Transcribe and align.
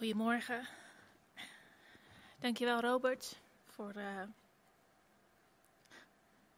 Goedemorgen. 0.00 0.68
Dankjewel 2.38 2.80
Robert 2.80 3.40
voor, 3.66 3.96
uh, 3.96 4.22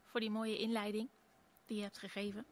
voor 0.03 0.19
die 0.19 0.29
mooie 0.29 0.57
inleiding 0.57 1.09
die 1.65 1.77
je 1.77 1.83
hebt 1.83 1.97
gegeven. 1.97 2.45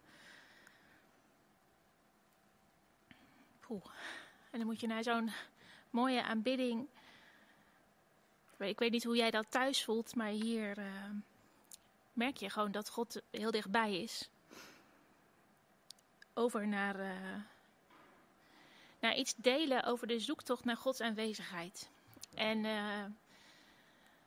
Poeh. 3.59 3.85
En 4.49 4.57
dan 4.57 4.65
moet 4.65 4.79
je 4.79 4.87
naar 4.87 5.03
zo'n 5.03 5.31
mooie 5.89 6.23
aanbidding. 6.23 6.87
Ik 8.57 8.79
weet 8.79 8.91
niet 8.91 9.03
hoe 9.03 9.15
jij 9.15 9.31
dat 9.31 9.51
thuis 9.51 9.83
voelt, 9.83 10.15
maar 10.15 10.29
hier 10.29 10.77
uh, 10.77 11.09
merk 12.13 12.37
je 12.37 12.49
gewoon 12.49 12.71
dat 12.71 12.89
God 12.89 13.21
heel 13.29 13.51
dichtbij 13.51 14.01
is. 14.01 14.29
Over 16.33 16.67
naar, 16.67 16.99
uh, 16.99 17.41
naar 19.01 19.15
iets 19.15 19.35
delen 19.35 19.83
over 19.83 20.07
de 20.07 20.19
zoektocht 20.19 20.65
naar 20.65 20.77
Gods 20.77 21.01
aanwezigheid. 21.01 21.89
En 22.35 22.63
uh, 22.63 23.03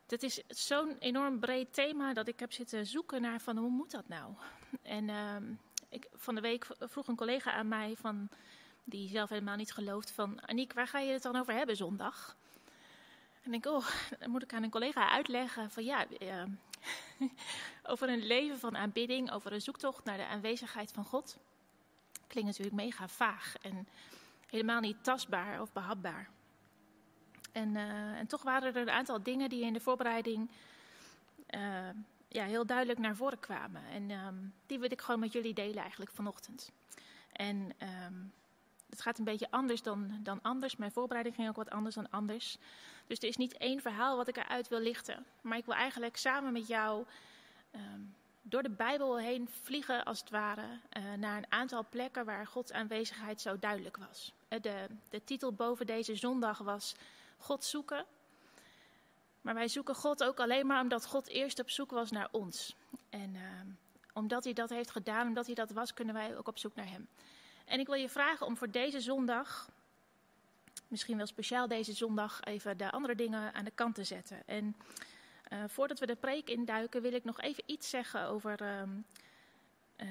dat 0.07 0.23
is 0.23 0.43
zo'n 0.49 0.97
enorm 0.99 1.39
breed 1.39 1.73
thema 1.73 2.13
dat 2.13 2.29
ik 2.29 2.41
heb 2.41 2.53
zitten 2.53 2.87
zoeken 2.87 3.23
naar 3.23 3.41
van 3.41 3.57
hoe 3.57 3.71
moet 3.71 3.91
dat 3.91 4.09
nou? 4.09 4.35
En 4.83 5.09
ik, 5.95 6.09
van 6.15 6.35
de 6.35 6.41
week 6.41 6.67
vroeg 6.79 7.09
een 7.09 7.17
collega 7.17 7.53
aan 7.53 7.69
mij 7.69 7.95
van 7.97 8.29
die 8.85 9.09
zelf 9.09 9.29
helemaal 9.29 9.57
niet 9.57 9.73
gelooft 9.73 10.11
van... 10.11 10.47
Aniek, 10.47 10.73
waar 10.73 10.87
ga 10.87 10.99
je 10.99 11.13
het 11.13 11.23
dan 11.23 11.37
over 11.37 11.55
hebben 11.55 11.77
zondag? 11.77 12.37
En 13.43 13.55
ik 13.55 13.63
denk, 13.63 13.77
oh, 13.77 13.87
dan 14.19 14.31
moet 14.31 14.43
ik 14.43 14.53
aan 14.53 14.63
een 14.63 14.71
collega 14.71 15.11
uitleggen 15.11 15.71
van 15.71 15.85
ja... 15.85 16.07
Uh, 16.19 16.43
over 17.93 18.09
een 18.09 18.27
leven 18.27 18.59
van 18.59 18.77
aanbidding, 18.77 19.33
over 19.33 19.53
een 19.53 19.63
zoektocht 19.63 20.05
naar 20.05 20.17
de 20.17 20.27
aanwezigheid 20.27 20.93
van 20.93 21.05
God. 21.05 21.39
Klinkt 22.27 22.51
natuurlijk 22.51 22.77
mega 22.77 23.09
vaag 23.09 23.55
en 23.63 23.89
helemaal 24.47 24.81
niet 24.81 25.05
tastbaar 25.05 25.61
of 25.61 25.73
behapbaar. 25.73 26.29
En, 27.53 27.75
uh, 27.75 28.19
en 28.19 28.27
toch 28.27 28.43
waren 28.43 28.75
er 28.75 28.81
een 28.81 28.91
aantal 28.91 29.23
dingen 29.23 29.49
die 29.49 29.65
in 29.65 29.73
de 29.73 29.81
voorbereiding 29.81 30.51
uh, 31.51 31.89
ja, 32.29 32.45
heel 32.45 32.67
duidelijk 32.67 32.99
naar 32.99 33.17
voren 33.17 33.41
kwamen. 33.41 33.83
En 33.85 34.11
um, 34.11 34.55
die 34.67 34.79
wil 34.79 34.91
ik 34.91 35.01
gewoon 35.01 35.21
met 35.21 35.33
jullie 35.33 35.55
delen 35.55 35.83
eigenlijk 35.83 36.11
vanochtend. 36.11 36.73
En 37.33 37.57
um, 38.07 38.33
het 38.91 39.01
gaat 39.01 39.19
een 39.19 39.25
beetje 39.25 39.51
anders 39.51 39.83
dan, 39.83 40.19
dan 40.23 40.43
anders. 40.43 40.77
Mijn 40.77 40.93
voorbereiding 40.93 41.35
ging 41.35 41.49
ook 41.49 41.57
wat 41.57 41.71
anders 41.71 41.95
dan 41.95 42.11
anders. 42.11 42.59
Dus 43.07 43.19
er 43.19 43.29
is 43.29 43.37
niet 43.37 43.57
één 43.57 43.81
verhaal 43.81 44.17
wat 44.17 44.29
ik 44.29 44.37
eruit 44.37 44.69
wil 44.69 44.81
lichten. 44.81 45.25
Maar 45.41 45.59
ik 45.59 45.65
wil 45.65 45.75
eigenlijk 45.75 46.17
samen 46.17 46.53
met 46.53 46.67
jou 46.67 47.05
um, 47.75 48.15
door 48.43 48.63
de 48.63 48.71
Bijbel 48.71 49.19
heen 49.19 49.49
vliegen, 49.63 50.05
als 50.05 50.21
het 50.21 50.31
ware, 50.31 50.67
uh, 50.97 51.13
naar 51.13 51.37
een 51.37 51.53
aantal 51.53 51.87
plekken 51.91 52.25
waar 52.25 52.47
Gods 52.47 52.73
aanwezigheid 52.73 53.41
zo 53.41 53.59
duidelijk 53.59 53.97
was. 53.97 54.33
Uh, 54.55 54.61
de, 54.63 54.87
de 55.11 55.25
titel 55.25 55.53
boven 55.53 55.87
deze 55.87 56.15
zondag 56.15 56.59
was 56.59 56.95
God 57.39 57.65
zoeken. 57.65 58.05
Maar 59.41 59.55
wij 59.55 59.69
zoeken 59.69 59.95
God 59.95 60.25
ook 60.25 60.41
alleen 60.41 60.67
maar 60.67 60.81
omdat 60.81 61.07
God 61.07 61.29
eerst 61.29 61.61
op 61.61 61.71
zoek 61.71 61.91
was 61.91 62.11
naar 62.11 62.29
ons. 62.31 62.77
En 63.11 63.35
uh, 63.35 63.43
omdat 64.13 64.45
hij 64.45 64.53
dat 64.53 64.71
heeft 64.71 64.91
gedaan, 64.91 65.27
omdat 65.27 65.47
hij 65.47 65.55
dat 65.55 65.71
was, 65.71 65.95
kunnen 65.95 66.15
wij 66.15 66.37
ook 66.37 66.49
op 66.49 66.59
zoek 66.59 66.75
naar 66.75 66.89
hem. 66.89 67.09
En 67.65 67.81
ik 67.81 67.87
wil 67.87 67.97
je 67.97 68.09
vragen 68.09 68.47
om 68.47 68.57
voor 68.57 68.71
deze 68.71 69.01
zondag, 69.01 69.69
misschien 70.89 71.17
wel 71.17 71.27
speciaal 71.27 71.69
deze 71.69 71.93
zondag, 71.93 72.41
even 72.43 72.77
de 72.77 72.91
andere 72.91 73.15
dingen 73.15 73.55
aan 73.55 73.65
de 73.65 73.71
kant 73.71 73.95
te 73.95 74.05
zetten. 74.05 74.43
En 74.47 74.77
uh, 75.53 75.65
voordat 75.67 75.99
we 75.99 76.07
de 76.07 76.15
preek 76.15 76.49
induiken, 76.49 77.03
wil 77.03 77.13
ik 77.13 77.25
nog 77.25 77.41
even 77.41 77.63
iets 77.67 77.91
zeggen 77.91 78.27
over, 78.27 78.63
uh, 78.63 80.09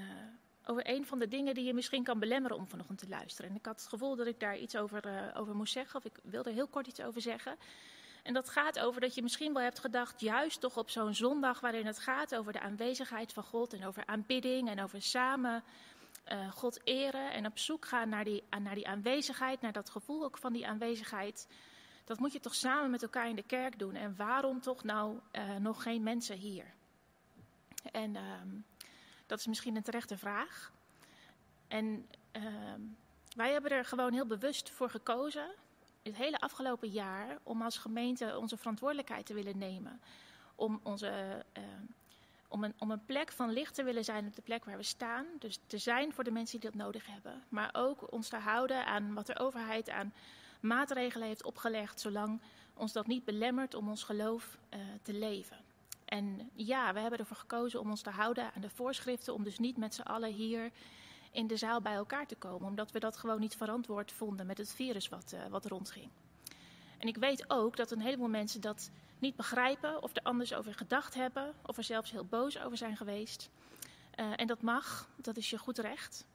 over 0.66 0.90
een 0.90 1.06
van 1.06 1.20
de 1.20 1.28
dingen 1.28 1.54
die 1.54 1.64
je 1.64 1.74
misschien 1.74 2.04
kan 2.04 2.20
belemmeren 2.20 2.58
om 2.58 2.68
vanochtend 2.68 3.00
te 3.00 3.08
luisteren. 3.08 3.50
En 3.50 3.56
ik 3.56 3.66
had 3.66 3.80
het 3.80 3.90
gevoel 3.90 4.16
dat 4.16 4.28
ik 4.28 4.40
daar 4.40 4.58
iets 4.58 4.76
over, 4.76 5.06
eh, 5.06 5.40
over 5.40 5.56
moest 5.56 5.74
zeggen, 5.74 6.00
of 6.00 6.06
ik 6.06 6.20
wilde 6.24 6.50
er 6.50 6.56
heel 6.56 6.68
kort 6.68 6.88
iets 6.88 7.02
over 7.02 7.22
zeggen. 7.22 7.56
En 8.24 8.34
dat 8.34 8.50
gaat 8.50 8.80
over 8.80 9.02
dat 9.02 9.16
je 9.16 9.22
misschien 9.22 9.54
wel 9.54 9.64
hebt 9.64 9.80
gedacht, 9.80 10.20
juist 10.20 10.62
toch 10.62 10.78
op 10.78 10.90
zo'n 10.90 11.14
zondag 11.14 11.60
waarin 11.60 11.86
het 11.86 12.00
gaat 12.00 12.36
over 12.36 12.54
de 12.54 12.60
aanwezigheid 12.60 13.34
van 13.34 13.44
God 13.44 13.74
en 13.74 13.86
over 13.86 14.06
aanbidding 14.06 14.70
en 14.70 14.82
over 14.82 15.02
samen 15.02 15.64
uh, 16.32 16.52
God 16.52 16.80
eren 16.84 17.32
en 17.32 17.46
op 17.46 17.58
zoek 17.58 17.86
gaan 17.86 18.10
naar 18.10 18.24
die, 18.24 18.44
naar 18.60 18.76
die 18.76 18.88
aanwezigheid, 18.88 19.62
naar 19.62 19.72
dat 19.72 19.90
gevoel 19.90 20.24
ook 20.24 20.38
van 20.38 20.54
die 20.54 20.68
aanwezigheid. 20.68 21.48
Dat 22.06 22.20
moet 22.20 22.34
je 22.34 22.40
toch 22.40 22.56
samen 22.56 22.92
met 22.92 23.04
elkaar 23.04 23.30
in 23.30 23.36
de 23.36 23.44
kerk 23.44 23.80
doen. 23.80 23.96
En 23.96 24.16
waarom 24.16 24.62
toch 24.62 24.84
nou 24.84 25.20
uh, 25.32 25.56
nog 25.56 25.84
geen 25.84 26.04
mensen 26.04 26.38
hier? 26.38 26.74
En 27.92 28.16
uh, 28.16 28.22
dat 29.26 29.40
is 29.40 29.48
misschien 29.48 29.76
een 29.76 29.84
terechte 29.84 30.18
vraag. 30.18 30.72
En 31.68 32.08
ehm, 32.32 32.82
wij 33.36 33.52
hebben 33.52 33.72
er 33.72 33.86
gewoon 33.86 34.14
heel 34.14 34.28
bewust 34.28 34.70
voor 34.70 34.90
gekozen, 34.90 35.52
het 36.04 36.16
hele 36.16 36.40
afgelopen 36.40 36.90
jaar, 36.90 37.38
om 37.44 37.62
als 37.62 37.78
gemeente 37.78 38.38
onze 38.38 38.58
verantwoordelijkheid 38.58 39.26
te 39.26 39.34
willen 39.34 39.58
nemen. 39.58 40.02
Om 40.56 40.80
onze 40.84 41.44
ehm, 41.52 41.86
om 42.54 42.64
een, 42.64 42.74
om 42.80 42.92
een 42.92 43.06
plek 43.06 43.32
van 43.32 43.52
licht 43.52 43.76
te 43.76 43.84
willen 43.84 44.04
zijn 44.04 44.28
op 44.28 44.36
de 44.36 44.42
plek 44.42 44.66
waar 44.66 44.78
we 44.78 44.84
staan. 44.84 45.26
Dus 45.40 45.60
te 45.68 45.78
zijn 45.78 46.14
voor 46.14 46.24
de 46.24 46.32
mensen 46.32 46.60
die 46.60 46.70
dat 46.70 46.80
nodig 46.80 47.06
hebben. 47.06 47.44
Maar 47.50 47.70
ook 47.72 48.12
ons 48.12 48.30
te 48.30 48.38
houden 48.38 48.86
aan 48.86 49.14
wat 49.14 49.26
de 49.26 49.40
overheid 49.40 49.90
aan 49.90 50.14
maatregelen 50.60 51.28
heeft 51.28 51.44
opgelegd, 51.44 52.00
zolang 52.00 52.42
ons 52.74 52.92
dat 52.92 53.08
niet 53.08 53.26
belemmert 53.26 53.74
om 53.74 53.90
ons 53.90 54.04
geloof 54.04 54.58
uh, 54.74 54.80
te 55.02 55.14
leven. 55.14 55.58
En 56.14 56.50
ja, 56.56 56.94
we 56.94 57.00
hebben 57.00 57.20
ervoor 57.20 57.38
gekozen 57.38 57.80
om 57.80 57.90
ons 57.90 58.02
te 58.02 58.10
houden 58.10 58.54
aan 58.54 58.62
de 58.62 58.70
voorschriften, 58.70 59.34
om 59.34 59.44
dus 59.44 59.60
niet 59.60 59.78
met 59.78 59.94
z'n 59.94 60.02
allen 60.02 60.34
hier 60.34 60.72
in 61.32 61.48
de 61.48 61.58
zaal 61.58 61.82
bij 61.82 61.94
elkaar 61.94 62.28
te 62.28 62.36
komen, 62.36 62.68
omdat 62.68 62.92
we 62.92 63.00
dat 63.00 63.18
gewoon 63.18 63.40
niet 63.40 63.56
verantwoord 63.56 64.12
vonden 64.12 64.46
met 64.46 64.58
het 64.58 64.74
virus 64.74 65.10
wat, 65.10 65.32
uh, 65.34 65.46
wat 65.50 65.66
rondging. 65.66 66.10
En 66.98 67.08
ik 67.08 67.18
weet 67.18 67.50
ook 67.50 67.76
dat 67.76 67.92
een 67.92 68.02
heleboel 68.02 68.28
mensen 68.28 68.62
dat 68.62 68.92
niet 69.20 69.36
begrijpen 69.36 70.04
of 70.04 70.16
er 70.16 70.24
anders 70.24 70.54
over 70.54 70.74
gedacht 70.74 71.14
hebben 71.14 71.54
of 71.66 71.78
er 71.78 71.84
zelfs 71.84 72.12
heel 72.12 72.26
boos 72.26 72.60
over 72.60 72.78
zijn 72.78 72.98
geweest. 72.98 73.50
Uh, 74.20 74.32
en 74.36 74.48
dat 74.48 74.62
mag, 74.62 75.10
dat 75.16 75.38
is 75.38 75.50
je 75.50 75.58
goed 75.58 75.78
recht. 75.78 76.26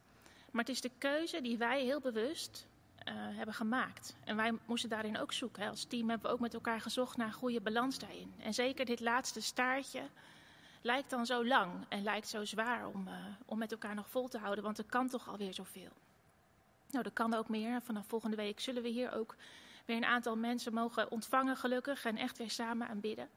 Maar 0.50 0.64
het 0.64 0.74
is 0.74 0.80
de 0.80 0.90
keuze 0.98 1.40
die 1.40 1.58
wij 1.58 1.84
heel 1.84 2.00
bewust 2.00 2.66
hebben 3.12 3.54
gemaakt. 3.54 4.16
En 4.24 4.36
wij 4.36 4.52
moesten 4.66 4.90
daarin 4.90 5.18
ook 5.18 5.32
zoeken. 5.32 5.62
Hè. 5.62 5.68
Als 5.68 5.84
team 5.84 6.08
hebben 6.08 6.26
we 6.26 6.32
ook 6.32 6.40
met 6.40 6.54
elkaar 6.54 6.80
gezocht 6.80 7.16
naar 7.16 7.26
een 7.26 7.32
goede 7.32 7.60
balans 7.60 7.98
daarin. 7.98 8.34
En 8.38 8.54
zeker 8.54 8.84
dit 8.84 9.00
laatste 9.00 9.40
staartje 9.40 10.02
lijkt 10.82 11.10
dan 11.10 11.26
zo 11.26 11.46
lang 11.46 11.72
en 11.88 12.02
lijkt 12.02 12.28
zo 12.28 12.44
zwaar 12.44 12.86
om, 12.86 13.08
uh, 13.08 13.14
om 13.44 13.58
met 13.58 13.72
elkaar 13.72 13.94
nog 13.94 14.10
vol 14.10 14.28
te 14.28 14.38
houden, 14.38 14.64
want 14.64 14.78
er 14.78 14.84
kan 14.84 15.08
toch 15.08 15.28
alweer 15.28 15.54
zoveel. 15.54 15.92
Nou, 16.90 17.04
er 17.04 17.10
kan 17.10 17.34
ook 17.34 17.48
meer. 17.48 17.82
Vanaf 17.82 18.06
volgende 18.06 18.36
week 18.36 18.60
zullen 18.60 18.82
we 18.82 18.88
hier 18.88 19.12
ook 19.12 19.36
weer 19.84 19.96
een 19.96 20.04
aantal 20.04 20.36
mensen 20.36 20.74
mogen 20.74 21.10
ontvangen, 21.10 21.56
gelukkig, 21.56 22.04
en 22.04 22.16
echt 22.16 22.38
weer 22.38 22.50
samen 22.50 22.88
aanbidden. 22.88 23.28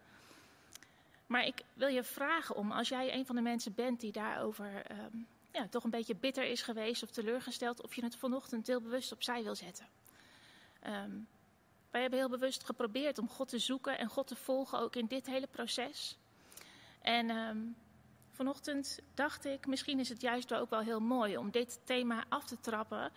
Maar 1.28 1.46
ik 1.46 1.62
wil 1.74 1.88
je 1.88 2.04
vragen 2.04 2.56
om, 2.56 2.72
als 2.72 2.90
jij 2.90 3.14
een 3.14 3.26
van 3.26 3.36
de 3.36 3.42
mensen 3.42 3.74
bent 3.74 4.00
die 4.00 4.12
daarover 4.12 4.92
um, 4.92 5.28
ja, 5.52 5.68
toch 5.68 5.84
een 5.84 5.90
beetje 5.90 6.16
bitter 6.16 6.44
is 6.44 6.62
geweest 6.62 7.04
of 7.04 7.10
teleurgesteld, 7.10 7.82
of 7.82 7.96
je 7.96 8.04
het 8.04 8.16
vanochtend 8.16 8.68
heel 8.68 8.82
bewust 8.82 9.12
opzij 9.12 9.44
wil 9.44 9.56
zetten. 9.56 9.88
Um, 10.88 11.28
wij 11.92 12.02
hebben 12.02 12.20
heel 12.20 12.30
bewust 12.30 12.64
geprobeerd 12.64 13.18
om 13.18 13.30
God 13.30 13.48
te 13.48 13.60
zoeken 13.60 13.98
en 13.98 14.08
God 14.08 14.28
te 14.28 14.36
volgen, 14.36 14.80
ook 14.80 14.96
in 14.96 15.06
dit 15.06 15.26
hele 15.26 15.48
proces. 15.48 16.18
En 17.02 17.30
um, 17.30 17.76
vanochtend 18.32 19.00
dacht 19.14 19.46
ik, 19.46 19.68
misschien 19.68 20.00
is 20.00 20.10
het 20.10 20.22
juist 20.22 20.54
ook 20.54 20.70
wel 20.70 20.80
heel 20.80 21.00
mooi 21.00 21.38
om 21.38 21.52
dit 21.52 21.80
thema 21.84 22.26
af 22.30 22.46
te 22.46 22.60
trappen 22.60 23.12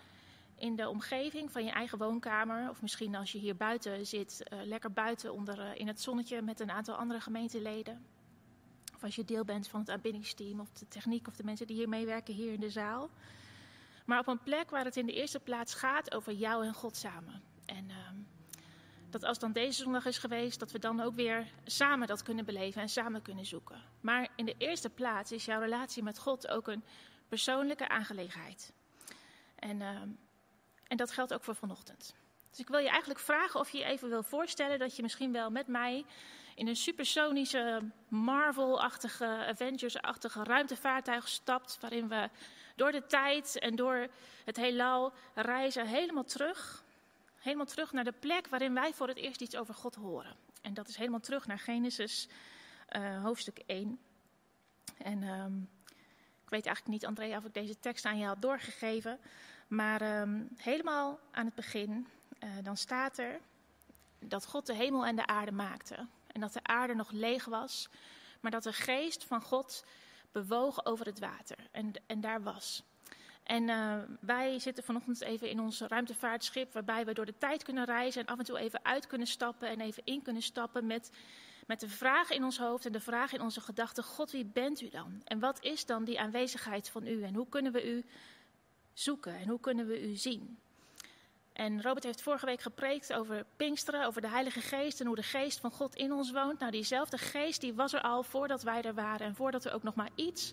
in 0.56 0.77
de 0.77 0.89
omgeving 0.89 1.53
van 1.53 1.65
je 1.65 1.71
eigen 1.71 1.99
woonkamer. 1.99 2.71
Of 2.71 2.83
misschien 2.83 3.15
als 3.15 3.33
je 3.33 3.39
hier 3.39 3.56
buiten 3.56 4.06
zit, 4.06 4.43
uh, 4.53 4.62
lekker 4.62 4.93
buiten 4.93 5.33
onder, 5.33 5.59
uh, 5.59 5.75
in 5.75 5.87
het 5.87 6.01
zonnetje 6.01 6.43
met 6.43 6.61
een 6.61 6.71
aantal 6.71 6.95
andere 6.95 7.21
gemeenteleden. 7.21 8.06
Als 9.04 9.15
je 9.15 9.25
deel 9.25 9.44
bent 9.44 9.69
van 9.69 9.81
het 9.81 9.91
aanbiddingsteam 9.91 10.60
of 10.60 10.72
de 10.72 10.88
techniek 10.88 11.26
of 11.26 11.37
de 11.37 11.44
mensen 11.44 11.66
die 11.66 11.76
hier 11.76 11.88
meewerken 11.88 12.34
hier 12.34 12.53
in 12.53 12.60
de 12.60 12.70
zaal. 12.70 13.10
Maar 14.06 14.19
op 14.19 14.26
een 14.26 14.42
plek 14.42 14.70
waar 14.70 14.84
het 14.84 14.97
in 14.97 15.06
de 15.06 15.12
eerste 15.12 15.41
plaats 15.41 15.74
gaat 15.74 16.15
over 16.15 16.33
jou 16.33 16.66
en 16.66 16.74
God 16.74 16.97
samen. 16.97 17.42
En 17.66 17.89
uh, 17.89 17.97
dat 19.10 19.24
als 19.24 19.39
dan 19.39 19.53
deze 19.53 19.83
zondag 19.83 20.06
is 20.06 20.18
geweest, 20.18 20.59
dat 20.59 20.72
we 20.72 20.78
dan 20.78 21.01
ook 21.01 21.15
weer 21.15 21.47
samen 21.65 22.06
dat 22.06 22.22
kunnen 22.22 22.45
beleven 22.45 22.83
en 22.83 22.89
samen 22.89 23.22
kunnen 23.22 23.47
zoeken. 23.47 23.83
Maar 24.01 24.28
in 24.36 24.45
de 24.45 24.54
eerste 24.59 24.91
plaats 24.91 25.33
is 25.33 25.45
jouw 25.45 25.60
relatie 25.60 26.03
met 26.03 26.18
God 26.18 26.48
ook 26.48 26.68
een 26.68 26.84
persoonlijke 27.28 27.89
aangelegenheid. 27.89 28.72
En 29.54 29.80
ehm, 29.80 30.09
en 30.95 30.97
dat 30.97 31.12
geldt 31.12 31.34
ook 31.34 31.45
voor 31.45 31.54
vanochtend. 31.54 32.15
Dus 32.50 32.59
ik 32.59 32.68
wil 32.68 32.78
je 32.78 32.89
eigenlijk 32.89 33.21
vragen 33.21 33.60
of 33.60 33.71
je 33.71 33.78
je 33.78 33.84
even 33.84 34.09
wil 34.09 34.22
voorstellen 34.22 34.78
dat 34.78 34.97
je 34.97 35.03
misschien 35.03 35.33
wel 35.33 35.50
met 35.50 35.66
mij 35.66 36.04
in 36.54 36.68
een 36.68 36.77
supersonische, 36.77 37.83
Marvel-achtige, 38.09 39.27
Avengers-achtige 39.27 40.45
ruimtevaartuig 40.45 41.28
stapt. 41.28 41.78
Waarin 41.80 42.09
we 42.09 42.28
door 42.77 42.92
de 42.92 43.06
tijd 43.06 43.59
en 43.59 43.77
door 43.77 44.09
het 44.45 44.56
heelal 44.56 45.12
reizen 45.34 45.86
helemaal 45.86 46.24
terug. 46.24 46.84
Helemaal 47.36 47.66
terug 47.66 47.92
naar 47.92 48.04
de 48.04 48.12
plek 48.12 48.47
waarin 48.48 48.74
wij 48.74 48.92
voor 48.92 49.09
het 49.09 49.16
eerst 49.16 49.41
iets 49.41 49.56
over 49.56 49.74
God 49.74 49.95
horen. 49.95 50.36
En 50.62 50.74
dat 50.74 50.89
is 50.89 50.97
helemaal 50.97 51.21
terug 51.21 51.47
naar 51.47 51.59
Genesis 51.59 52.28
uh, 52.97 53.22
hoofdstuk 53.22 53.59
1. 53.66 53.98
En 54.97 55.22
um, 55.22 55.68
ik 56.45 56.50
weet 56.50 56.66
eigenlijk 56.66 56.86
niet, 56.86 57.07
Andrea, 57.07 57.36
of 57.36 57.45
ik 57.45 57.54
deze 57.54 57.78
tekst 57.78 58.04
aan 58.04 58.18
je 58.18 58.27
had 58.27 58.42
doorgegeven. 58.42 59.18
Maar 59.68 60.21
um, 60.21 60.48
helemaal 60.57 61.18
aan 61.30 61.45
het 61.45 61.54
begin, 61.54 62.09
uh, 62.45 62.50
dan 62.62 62.77
staat 62.77 63.18
er, 63.18 63.41
dat 64.18 64.47
God 64.47 64.66
de 64.66 64.74
hemel 64.74 65.07
en 65.07 65.16
de 65.16 65.27
aarde 65.27 65.53
maakte. 65.53 66.07
En 66.34 66.41
dat 66.41 66.53
de 66.53 66.63
aarde 66.63 66.95
nog 66.95 67.10
leeg 67.10 67.45
was, 67.45 67.89
maar 68.41 68.51
dat 68.51 68.63
de 68.63 68.72
geest 68.72 69.25
van 69.25 69.42
God 69.42 69.84
bewoog 70.33 70.84
over 70.84 71.07
het 71.07 71.19
water. 71.19 71.57
En, 71.71 71.92
en 72.07 72.21
daar 72.21 72.42
was. 72.42 72.83
En 73.42 73.69
uh, 73.69 73.97
wij 74.21 74.59
zitten 74.59 74.84
vanochtend 74.84 75.21
even 75.21 75.51
in 75.51 75.60
ons 75.60 75.81
ruimtevaartschip, 75.81 76.72
waarbij 76.72 77.04
we 77.04 77.13
door 77.13 77.27
de 77.27 77.39
tijd 77.39 77.63
kunnen 77.63 77.84
reizen 77.84 78.21
en 78.21 78.33
af 78.33 78.39
en 78.39 78.45
toe 78.45 78.59
even 78.59 78.84
uit 78.84 79.07
kunnen 79.07 79.27
stappen 79.27 79.69
en 79.69 79.81
even 79.81 80.03
in 80.04 80.22
kunnen 80.22 80.42
stappen 80.42 80.86
met, 80.86 81.10
met 81.66 81.81
de 81.81 81.89
vraag 81.89 82.31
in 82.31 82.45
ons 82.45 82.59
hoofd 82.59 82.86
en 82.86 82.92
de 82.92 83.01
vraag 83.01 83.33
in 83.33 83.41
onze 83.41 83.60
gedachten: 83.60 84.04
God, 84.04 84.31
wie 84.31 84.45
bent 84.45 84.81
u 84.81 84.89
dan? 84.89 85.22
En 85.25 85.39
wat 85.39 85.63
is 85.63 85.86
dan 85.86 86.04
die 86.04 86.21
aanwezigheid 86.21 86.89
van 86.89 87.07
u? 87.07 87.22
En 87.22 87.34
hoe 87.34 87.48
kunnen 87.48 87.72
we 87.72 87.91
u 87.97 88.04
zoeken 88.92 89.34
en 89.34 89.48
hoe 89.48 89.60
kunnen 89.60 89.86
we 89.86 90.10
u 90.10 90.15
zien? 90.15 90.59
En 91.54 91.83
Robert 91.83 92.04
heeft 92.04 92.22
vorige 92.22 92.47
week 92.47 92.60
gepreekt 92.60 93.12
over 93.12 93.47
Pinksteren, 93.56 94.06
over 94.06 94.21
de 94.21 94.28
Heilige 94.28 94.60
Geest 94.60 95.01
en 95.01 95.06
hoe 95.06 95.16
de 95.16 95.22
Geest 95.22 95.60
van 95.60 95.71
God 95.71 95.95
in 95.95 96.12
ons 96.12 96.33
woont. 96.33 96.59
Nou, 96.59 96.71
diezelfde 96.71 97.18
Geest 97.18 97.60
die 97.60 97.74
was 97.74 97.92
er 97.92 98.01
al 98.01 98.22
voordat 98.22 98.62
wij 98.62 98.83
er 98.83 98.95
waren 98.95 99.27
en 99.27 99.34
voordat 99.34 99.65
er 99.65 99.72
ook 99.74 99.83
nog 99.83 99.95
maar 99.95 100.10
iets 100.15 100.53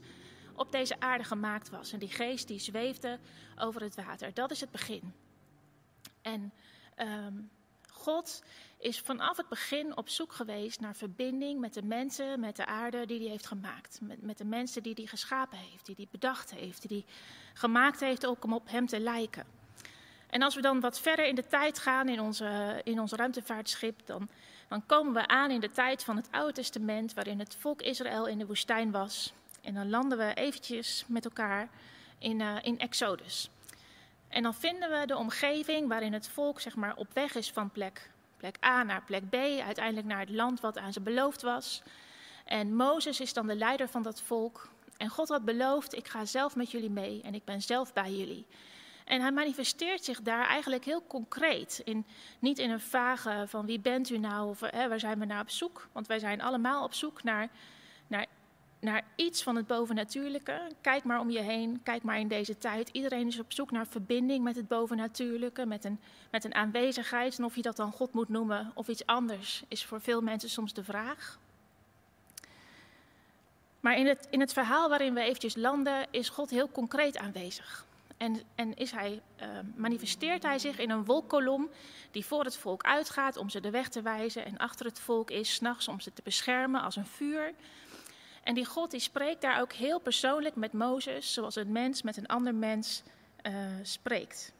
op 0.56 0.71
deze 0.71 1.00
aarde 1.00 1.24
gemaakt 1.24 1.69
was. 1.69 1.92
En 1.92 2.00
die 2.00 2.09
Geest 2.09 2.48
die 2.48 2.59
zweefde 2.59 3.19
over 3.57 3.81
het 3.81 3.95
water. 3.95 4.33
Dat 4.33 4.51
is 4.51 4.62
het 4.62 4.71
begin. 4.71 5.13
En 6.21 6.53
um, 6.98 7.50
God 7.92 8.44
is 8.77 9.00
vanaf 9.00 9.38
het 9.38 9.47
begin 9.47 9.97
op 9.97 10.09
zoek 10.09 10.33
geweest 10.33 10.80
naar 10.80 10.95
verbinding 10.95 11.59
met 11.59 11.74
de 11.74 11.83
mensen, 11.83 12.39
met 12.39 12.56
de 12.56 12.65
aarde 12.65 13.06
die 13.06 13.19
hij 13.19 13.30
heeft 13.30 13.47
gemaakt. 13.47 14.00
Met, 14.01 14.21
met 14.21 14.38
de 14.38 14.45
mensen 14.45 14.83
die 14.83 14.94
hij 14.94 15.06
geschapen 15.06 15.57
heeft, 15.57 15.86
die 15.86 15.95
hij 15.95 16.07
bedacht 16.12 16.51
heeft, 16.51 16.88
die 16.88 17.06
hij 17.06 17.13
gemaakt 17.54 18.00
heeft 18.00 18.25
ook 18.25 18.44
om 18.44 18.54
op 18.54 18.69
hem 18.69 18.88
te 18.88 19.00
lijken. 19.00 19.61
En 20.31 20.42
als 20.42 20.56
we 20.56 20.62
dan 20.62 20.80
wat 20.80 21.00
verder 21.00 21.25
in 21.25 21.36
de 21.36 21.48
tijd 21.48 21.80
gaan 21.80 22.10
in, 22.10 22.22
onze, 22.22 22.81
in 22.83 23.00
ons 23.00 23.12
ruimtevaartschip, 23.12 24.00
dan, 24.06 24.30
dan 24.68 24.86
komen 24.86 25.13
we 25.13 25.28
aan 25.28 25.51
in 25.51 25.60
de 25.60 25.72
tijd 25.72 26.04
van 26.04 26.16
het 26.16 26.28
Oude 26.31 26.54
Testament, 26.54 27.13
waarin 27.13 27.39
het 27.39 27.56
volk 27.60 27.81
Israël 27.81 28.28
in 28.28 28.38
de 28.38 28.45
woestijn 28.45 28.92
was. 28.92 29.33
En 29.62 29.74
dan 29.74 29.89
landen 29.89 30.18
we 30.18 30.33
eventjes 30.33 31.04
met 31.07 31.25
elkaar 31.25 31.69
in, 32.18 32.39
uh, 32.39 32.56
in 32.62 32.80
Exodus. 32.80 33.50
En 34.28 34.44
dan 34.44 34.54
vinden 34.54 35.00
we 35.00 35.06
de 35.06 35.18
omgeving 35.18 35.88
waarin 35.88 36.13
het 36.13 36.30
volk 36.30 36.60
zeg 36.60 36.75
maar, 36.75 36.95
op 36.95 37.07
weg 37.13 37.36
is 37.36 37.51
van 37.51 37.69
plek, 37.69 38.10
plek 38.38 38.56
A 38.66 38.83
naar 38.83 39.04
plek 39.04 39.30
B, 39.30 39.36
uiteindelijk 39.66 40.07
naar 40.07 40.19
het 40.19 40.30
land 40.30 40.60
wat 40.60 40.78
aan 40.78 40.94
ze 40.94 41.01
beloofd 41.01 41.42
was. 41.42 41.81
En 42.45 42.75
Mozes 42.75 43.19
is 43.19 43.33
dan 43.33 43.48
de 43.48 43.56
leider 43.56 43.88
van 43.88 44.04
dat 44.04 44.22
volk. 44.22 44.69
En 44.98 45.10
God 45.10 45.30
had 45.30 45.45
beloofd, 45.45 45.95
ik 45.95 46.07
ga 46.07 46.25
zelf 46.25 46.56
met 46.56 46.72
jullie 46.72 46.89
mee 46.89 47.22
en 47.22 47.33
ik 47.33 47.45
ben 47.45 47.62
zelf 47.62 47.94
bij 47.94 48.12
jullie. 48.12 48.45
En 49.06 49.21
hij 49.21 49.31
manifesteert 49.31 50.03
zich 50.03 50.21
daar 50.21 50.48
eigenlijk 50.48 50.86
heel 50.86 51.03
concreet. 51.07 51.81
In, 51.83 52.06
niet 52.39 52.59
in 52.59 52.69
een 52.69 52.80
vage 52.80 53.44
van 53.48 53.65
wie 53.65 53.80
bent 53.80 54.09
u 54.09 54.18
nou 54.18 54.50
of 54.50 54.59
hè, 54.59 54.89
waar 54.89 55.00
zijn 55.00 55.19
we 55.19 55.25
naar 55.25 55.42
op 55.42 55.50
zoek. 55.50 55.88
Want 55.92 56.07
wij 56.07 56.19
zijn 56.19 56.42
allemaal 56.42 56.83
op 56.83 56.94
zoek 56.94 57.24
naar, 57.24 57.50
naar, 58.07 58.25
naar 58.80 59.03
iets 59.15 59.44
van 59.44 59.56
het 59.56 59.68
bovennatuurlijke. 59.68 60.62
Kijk 60.81 61.03
maar 61.03 61.19
om 61.19 61.30
je 61.30 61.42
heen, 61.42 61.80
kijk 61.83 62.03
maar 62.03 62.19
in 62.19 62.27
deze 62.27 62.57
tijd. 62.57 62.89
Iedereen 62.89 63.27
is 63.27 63.39
op 63.39 63.53
zoek 63.53 63.71
naar 63.71 63.88
verbinding 63.88 64.44
met 64.44 64.56
het 64.56 64.68
bovennatuurlijke, 64.68 65.65
met 65.65 65.86
een, 65.86 66.00
met 66.31 66.44
een 66.44 66.56
aanwezigheid. 66.56 67.38
En 67.38 67.45
of 67.45 67.56
je 67.56 67.62
dat 67.62 67.75
dan 67.75 67.92
God 67.92 68.13
moet 68.13 68.30
noemen 68.30 68.71
of 68.74 68.88
iets 68.88 69.06
anders, 69.06 69.63
is 69.68 69.86
voor 69.86 70.01
veel 70.01 70.21
mensen 70.21 70.50
soms 70.50 70.74
de 70.74 70.83
vraag. 70.83 71.39
Maar 73.80 73.97
in 73.97 74.07
het, 74.07 74.27
in 74.30 74.39
het 74.39 74.54
verhaal 74.54 74.89
waarin 74.89 75.13
we 75.13 75.21
eventjes 75.21 75.56
landen, 75.56 76.07
is 76.12 76.30
God 76.30 76.50
heel 76.50 76.71
concreet 76.71 77.18
aanwezig. 77.18 77.86
En, 78.21 78.41
en 78.56 78.73
is 78.73 78.91
hij, 78.91 79.21
uh, 79.41 79.47
manifesteert 79.75 80.44
hij 80.44 80.59
zich 80.59 80.79
in 80.79 80.89
een 80.89 81.06
wolkkolom 81.06 81.69
die 82.12 82.25
voor 82.25 82.44
het 82.44 82.57
volk 82.57 82.83
uitgaat 82.83 83.38
om 83.38 83.50
ze 83.50 83.59
de 83.59 83.69
weg 83.69 83.89
te 83.89 84.01
wijzen 84.01 84.45
en 84.45 84.57
achter 84.57 84.85
het 84.85 85.00
volk 85.00 85.31
is 85.31 85.53
s'nachts 85.53 85.88
om 85.88 86.00
ze 86.00 86.13
te 86.13 86.21
beschermen 86.23 86.81
als 86.81 86.95
een 86.95 87.06
vuur. 87.06 87.53
En 88.44 88.53
die 88.53 88.65
God 88.65 88.91
die 88.91 89.00
spreekt 89.00 89.41
daar 89.41 89.62
ook 89.62 89.73
heel 89.73 90.00
persoonlijk 90.00 90.56
met 90.56 90.73
Mozes, 90.73 91.33
zoals 91.33 91.56
een 91.56 91.71
mens 91.71 92.01
met 92.01 92.18
een 92.18 92.27
ander 92.27 92.56
mens 92.56 93.03
uh, 93.47 93.53
spreekt. 93.81 94.53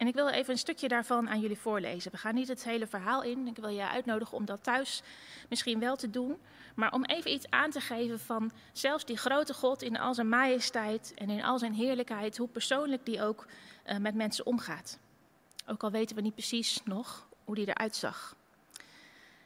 En 0.00 0.06
ik 0.06 0.14
wil 0.14 0.28
even 0.28 0.52
een 0.52 0.58
stukje 0.58 0.88
daarvan 0.88 1.28
aan 1.28 1.40
jullie 1.40 1.58
voorlezen. 1.58 2.10
We 2.10 2.16
gaan 2.16 2.34
niet 2.34 2.48
het 2.48 2.64
hele 2.64 2.86
verhaal 2.86 3.22
in. 3.22 3.46
Ik 3.46 3.56
wil 3.56 3.68
je 3.68 3.88
uitnodigen 3.88 4.36
om 4.36 4.44
dat 4.44 4.62
thuis 4.62 5.02
misschien 5.48 5.78
wel 5.78 5.96
te 5.96 6.10
doen. 6.10 6.38
Maar 6.74 6.92
om 6.92 7.04
even 7.04 7.32
iets 7.32 7.50
aan 7.50 7.70
te 7.70 7.80
geven 7.80 8.20
van 8.20 8.52
zelfs 8.72 9.04
die 9.04 9.16
grote 9.16 9.54
God 9.54 9.82
in 9.82 9.98
al 9.98 10.14
zijn 10.14 10.28
majesteit 10.28 11.12
en 11.14 11.30
in 11.30 11.44
al 11.44 11.58
zijn 11.58 11.72
heerlijkheid, 11.72 12.36
hoe 12.36 12.48
persoonlijk 12.48 13.06
die 13.06 13.22
ook 13.22 13.46
uh, 13.86 13.96
met 13.96 14.14
mensen 14.14 14.46
omgaat. 14.46 14.98
Ook 15.66 15.82
al 15.82 15.90
weten 15.90 16.16
we 16.16 16.22
niet 16.22 16.34
precies 16.34 16.80
nog 16.84 17.28
hoe 17.44 17.54
die 17.54 17.68
eruit 17.68 17.96
zag. 17.96 18.36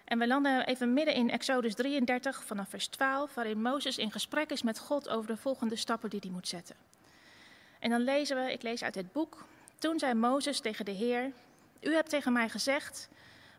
En 0.05 0.19
we 0.19 0.27
landen 0.27 0.67
even 0.67 0.93
midden 0.93 1.15
in 1.15 1.31
Exodus 1.31 1.75
33 1.75 2.45
vanaf 2.45 2.69
vers 2.69 2.87
12, 2.87 3.35
waarin 3.35 3.63
Mozes 3.63 3.99
in 3.99 4.11
gesprek 4.11 4.51
is 4.51 4.63
met 4.63 4.79
God 4.79 5.09
over 5.09 5.27
de 5.27 5.37
volgende 5.37 5.77
stappen 5.77 6.11
die 6.11 6.21
hij 6.23 6.31
moet 6.31 6.49
zetten. 6.49 6.77
En 7.79 7.91
dan 7.91 8.01
lezen 8.01 8.45
we, 8.45 8.53
ik 8.53 8.63
lees 8.63 8.83
uit 8.83 8.95
het 8.95 9.13
boek, 9.13 9.45
toen 9.85 9.99
zei 9.99 10.15
Mozes 10.15 10.61
tegen 10.61 10.85
de 10.85 10.91
Heer, 10.91 11.33
u 11.81 11.95
hebt 11.95 12.09
tegen 12.09 12.33
mij 12.33 12.49
gezegd, 12.49 13.09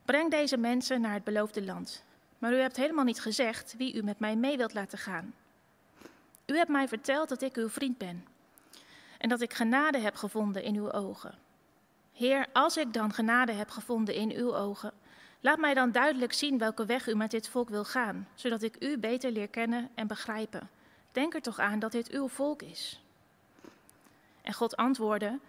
breng 0.06 0.32
deze 0.32 0.58
mensen 0.58 1.02
naar 1.02 1.14
het 1.14 1.24
beloofde 1.24 1.64
land. 1.64 2.04
Maar 2.40 2.54
u 2.54 2.56
hebt 2.56 2.76
helemaal 2.76 3.04
niet 3.04 3.22
gezegd 3.22 3.76
wie 3.78 3.96
u 3.96 4.04
met 4.04 4.20
mij 4.20 4.36
mee 4.36 4.58
wilt 4.58 4.74
laten 4.74 4.98
gaan. 4.98 5.34
U 6.46 6.58
hebt 6.58 6.70
mij 6.70 6.88
verteld 6.88 7.30
dat 7.30 7.42
ik 7.42 7.56
uw 7.56 7.70
vriend 7.70 7.98
ben 7.98 8.26
en 9.18 9.30
dat 9.30 9.42
ik 9.42 9.54
genade 9.54 9.98
heb 9.98 10.16
gevonden 10.16 10.64
in 10.64 10.76
uw 10.76 10.92
ogen. 10.92 11.34
Heer, 12.14 12.46
als 12.54 12.78
ik 12.78 12.94
dan 12.94 13.14
genade 13.14 13.52
heb 13.52 13.70
gevonden 13.70 14.16
in 14.16 14.32
uw 14.32 14.56
ogen, 14.56 14.94
laat 15.40 15.58
mij 15.58 15.74
dan 15.74 15.92
duidelijk 15.92 16.34
zien 16.34 16.58
welke 16.58 16.86
weg 16.86 17.08
u 17.08 17.16
met 17.16 17.32
dit 17.32 17.50
volk 17.50 17.70
wil 17.70 17.86
gaan, 17.86 18.28
zodat 18.36 18.62
ik 18.62 18.76
u 18.80 18.98
beter 18.98 19.32
leer 19.32 19.50
kennen 19.50 19.90
en 19.96 20.08
begrijpen. 20.08 20.70
Denk 21.12 21.34
er 21.34 21.42
toch 21.42 21.60
aan 21.60 21.80
dat 21.80 21.92
dit 21.92 22.10
uw 22.10 22.28
volk 22.28 22.62
is. 22.62 23.02
En 24.42 24.54
God 24.54 24.76
antwoordde: 24.76 25.40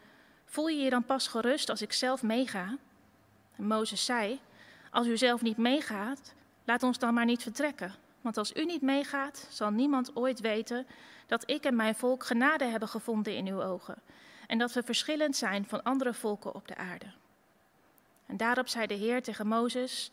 Voel 0.47 0.69
je 0.69 0.83
je 0.83 0.91
dan 0.91 1.05
pas 1.05 1.29
gerust 1.29 1.71
als 1.71 1.83
ik 1.83 1.93
zelf 1.93 2.23
meega? 2.23 2.77
En 3.57 3.67
Mozes 3.67 4.05
zei: 4.05 4.41
Als 4.91 5.07
u 5.07 5.17
zelf 5.17 5.43
niet 5.43 5.57
meegaat, 5.57 6.35
Laat 6.67 6.83
ons 6.83 6.99
dan 6.99 7.15
maar 7.15 7.25
niet 7.25 7.43
vertrekken, 7.43 7.95
want 8.21 8.37
als 8.37 8.53
u 8.55 8.65
niet 8.65 8.83
meegaat, 8.83 9.47
zal 9.51 9.71
niemand 9.71 10.17
ooit 10.17 10.41
weten 10.41 10.87
dat 11.27 11.51
ik 11.51 11.65
en 11.65 11.77
mijn 11.77 11.95
volk 11.95 12.25
genade 12.25 12.65
hebben 12.65 12.89
gevonden 12.89 13.37
in 13.37 13.47
uw 13.47 13.63
ogen 13.63 14.03
en 14.47 14.59
dat 14.59 14.73
we 14.73 14.83
verschillend 14.83 15.37
zijn 15.37 15.67
van 15.67 15.83
andere 15.83 16.15
volken 16.15 16.55
op 16.55 16.69
de 16.69 16.77
aarde. 16.77 17.07
En 18.27 18.37
daarop 18.37 18.69
zei 18.69 18.87
de 18.87 18.95
Heer 18.95 19.23
tegen 19.23 19.47
Mozes: 19.47 20.11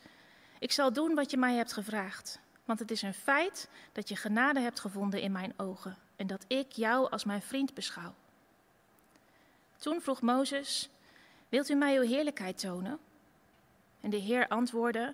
Ik 0.59 0.71
zal 0.71 0.93
doen 0.93 1.15
wat 1.15 1.31
je 1.31 1.37
mij 1.37 1.55
hebt 1.55 1.73
gevraagd, 1.73 2.39
want 2.65 2.79
het 2.79 2.91
is 2.91 3.01
een 3.01 3.13
feit 3.13 3.69
dat 3.91 4.09
je 4.09 4.15
genade 4.15 4.59
hebt 4.59 4.79
gevonden 4.79 5.21
in 5.21 5.31
mijn 5.31 5.53
ogen 5.57 5.97
en 6.15 6.27
dat 6.27 6.45
ik 6.47 6.71
jou 6.71 7.11
als 7.11 7.23
mijn 7.23 7.41
vriend 7.41 7.73
beschouw. 7.73 8.13
Toen 9.83 10.01
vroeg 10.01 10.21
Mozes: 10.21 10.89
Wilt 11.49 11.69
u 11.69 11.75
mij 11.75 11.97
uw 11.97 12.07
heerlijkheid 12.07 12.59
tonen? 12.59 12.99
En 14.01 14.09
de 14.09 14.17
Heer 14.17 14.47
antwoordde: 14.47 15.13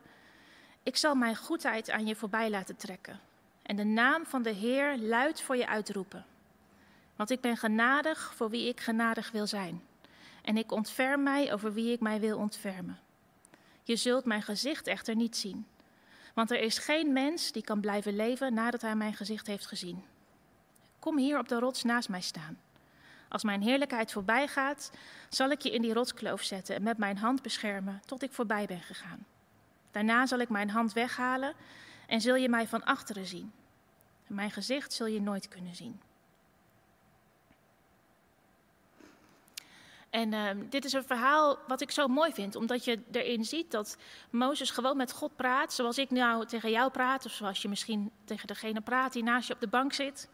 ik 0.83 0.97
zal 0.97 1.15
mijn 1.15 1.35
goedheid 1.35 1.89
aan 1.89 2.07
je 2.07 2.15
voorbij 2.15 2.49
laten 2.49 2.75
trekken 2.75 3.19
en 3.61 3.75
de 3.75 3.83
naam 3.83 4.25
van 4.25 4.41
de 4.41 4.49
Heer 4.49 4.97
luid 4.97 5.41
voor 5.41 5.55
je 5.55 5.67
uitroepen. 5.67 6.25
Want 7.15 7.29
ik 7.29 7.41
ben 7.41 7.57
genadig 7.57 8.33
voor 8.35 8.49
wie 8.49 8.67
ik 8.67 8.79
genadig 8.79 9.31
wil 9.31 9.47
zijn. 9.47 9.83
En 10.41 10.57
ik 10.57 10.71
ontferm 10.71 11.23
mij 11.23 11.53
over 11.53 11.73
wie 11.73 11.91
ik 11.91 11.99
mij 11.99 12.19
wil 12.19 12.37
ontfermen. 12.37 12.99
Je 13.83 13.95
zult 13.95 14.25
mijn 14.25 14.41
gezicht 14.41 14.87
echter 14.87 15.15
niet 15.15 15.37
zien. 15.37 15.67
Want 16.33 16.51
er 16.51 16.59
is 16.59 16.77
geen 16.77 17.13
mens 17.13 17.51
die 17.51 17.63
kan 17.63 17.81
blijven 17.81 18.15
leven 18.15 18.53
nadat 18.53 18.81
hij 18.81 18.95
mijn 18.95 19.13
gezicht 19.13 19.47
heeft 19.47 19.65
gezien. 19.65 20.03
Kom 20.99 21.17
hier 21.17 21.39
op 21.39 21.47
de 21.47 21.59
rots 21.59 21.83
naast 21.83 22.09
mij 22.09 22.21
staan. 22.21 22.57
Als 23.29 23.43
mijn 23.43 23.61
heerlijkheid 23.61 24.11
voorbij 24.11 24.47
gaat, 24.47 24.91
zal 25.29 25.49
ik 25.49 25.61
je 25.61 25.71
in 25.71 25.81
die 25.81 25.93
rotskloof 25.93 26.41
zetten 26.41 26.75
en 26.75 26.83
met 26.83 26.97
mijn 26.97 27.17
hand 27.17 27.41
beschermen 27.41 28.01
tot 28.05 28.23
ik 28.23 28.31
voorbij 28.31 28.65
ben 28.65 28.81
gegaan. 28.81 29.25
Daarna 29.91 30.25
zal 30.25 30.39
ik 30.39 30.49
mijn 30.49 30.69
hand 30.69 30.93
weghalen 30.93 31.53
en 32.07 32.21
zul 32.21 32.35
je 32.35 32.49
mij 32.49 32.67
van 32.67 32.83
achteren 32.83 33.25
zien. 33.25 33.51
Mijn 34.27 34.51
gezicht 34.51 34.93
zul 34.93 35.05
je 35.05 35.21
nooit 35.21 35.47
kunnen 35.47 35.75
zien. 35.75 36.01
En 40.09 40.31
uh, 40.31 40.49
dit 40.69 40.85
is 40.85 40.93
een 40.93 41.03
verhaal 41.03 41.57
wat 41.67 41.81
ik 41.81 41.91
zo 41.91 42.07
mooi 42.07 42.33
vind, 42.33 42.55
omdat 42.55 42.85
je 42.85 42.99
erin 43.11 43.45
ziet 43.45 43.71
dat 43.71 43.97
Mozes 44.29 44.69
gewoon 44.69 44.97
met 44.97 45.11
God 45.11 45.35
praat, 45.35 45.73
zoals 45.73 45.97
ik 45.97 46.09
nou 46.09 46.45
tegen 46.45 46.69
jou 46.71 46.91
praat, 46.91 47.25
of 47.25 47.31
zoals 47.31 47.61
je 47.61 47.69
misschien 47.69 48.11
tegen 48.25 48.47
degene 48.47 48.81
praat 48.81 49.13
die 49.13 49.23
naast 49.23 49.47
je 49.47 49.53
op 49.53 49.59
de 49.59 49.67
bank 49.67 49.93
zit. 49.93 50.29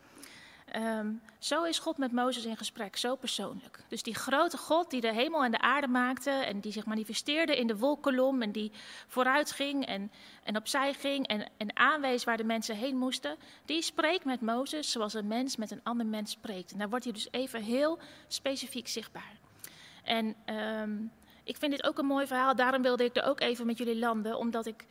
Um, 0.76 1.22
zo 1.40 1.64
is 1.64 1.80
God 1.80 1.98
met 1.98 2.12
Mozes 2.12 2.46
in 2.46 2.58
gesprek, 2.58 2.98
zo 2.98 3.16
persoonlijk. 3.16 3.84
Dus 3.88 4.04
die 4.04 4.16
grote 4.16 4.58
God 4.58 4.90
die 4.90 5.02
de 5.02 5.14
hemel 5.14 5.44
en 5.44 5.52
de 5.52 5.60
aarde 5.60 5.88
maakte 5.88 6.30
en 6.30 6.60
die 6.60 6.72
zich 6.72 6.86
manifesteerde 6.86 7.58
in 7.58 7.68
de 7.68 7.78
wolkolom 7.78 8.42
en 8.42 8.52
die 8.52 8.72
vooruit 9.08 9.52
ging 9.52 9.86
en, 9.86 10.12
en 10.44 10.56
opzij 10.56 10.94
ging 10.94 11.28
en, 11.28 11.50
en 11.58 11.78
aanwees 11.78 12.24
waar 12.24 12.38
de 12.38 12.44
mensen 12.44 12.76
heen 12.76 12.98
moesten, 12.98 13.36
die 13.66 13.82
spreekt 13.82 14.26
met 14.26 14.42
Mozes 14.42 14.92
zoals 14.92 15.14
een 15.14 15.28
mens 15.28 15.56
met 15.56 15.72
een 15.72 15.84
ander 15.84 16.06
mens 16.06 16.32
spreekt. 16.32 16.72
En 16.72 16.78
daar 16.78 16.90
wordt 16.90 17.04
hij 17.04 17.14
dus 17.14 17.28
even 17.32 17.62
heel 17.62 18.00
specifiek 18.28 18.88
zichtbaar. 18.88 19.40
En 20.04 20.36
ehm, 20.46 20.98
ik 21.44 21.58
vind 21.58 21.72
dit 21.72 21.84
ook 21.84 21.98
een 21.98 22.06
mooi 22.06 22.28
verhaal. 22.28 22.56
Daarom 22.56 22.82
wilde 22.82 23.04
ik 23.04 23.16
er 23.16 23.24
ook 23.24 23.40
even 23.40 23.66
met 23.66 23.78
jullie 23.78 24.00
landen. 24.00 24.38
Omdat 24.38 24.66
ik. 24.66 24.86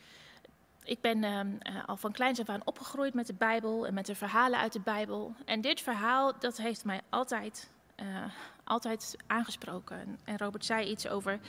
Ik 0.85 1.01
ben 1.01 1.23
ehm, 1.23 1.47
eh, 1.59 1.75
al 1.85 1.97
van 1.97 2.11
kleins 2.11 2.39
af 2.39 2.49
aan 2.49 2.61
opgegroeid 2.65 3.13
met 3.13 3.27
de 3.27 3.33
Bijbel 3.33 3.87
en 3.87 3.93
met 3.93 4.05
de 4.05 4.15
verhalen 4.15 4.59
uit 4.59 4.73
de 4.73 4.79
Bijbel. 4.79 5.33
En 5.45 5.61
dit 5.61 5.81
verhaal, 5.81 6.39
dat 6.39 6.57
heeft 6.57 6.85
mij 6.85 7.01
altijd, 7.09 7.69
uh, 8.01 8.05
altijd 8.63 9.17
aangesproken. 9.27 10.19
En 10.23 10.37
Robert 10.37 10.65
zei 10.65 10.89
iets 10.89 11.07
over 11.07 11.39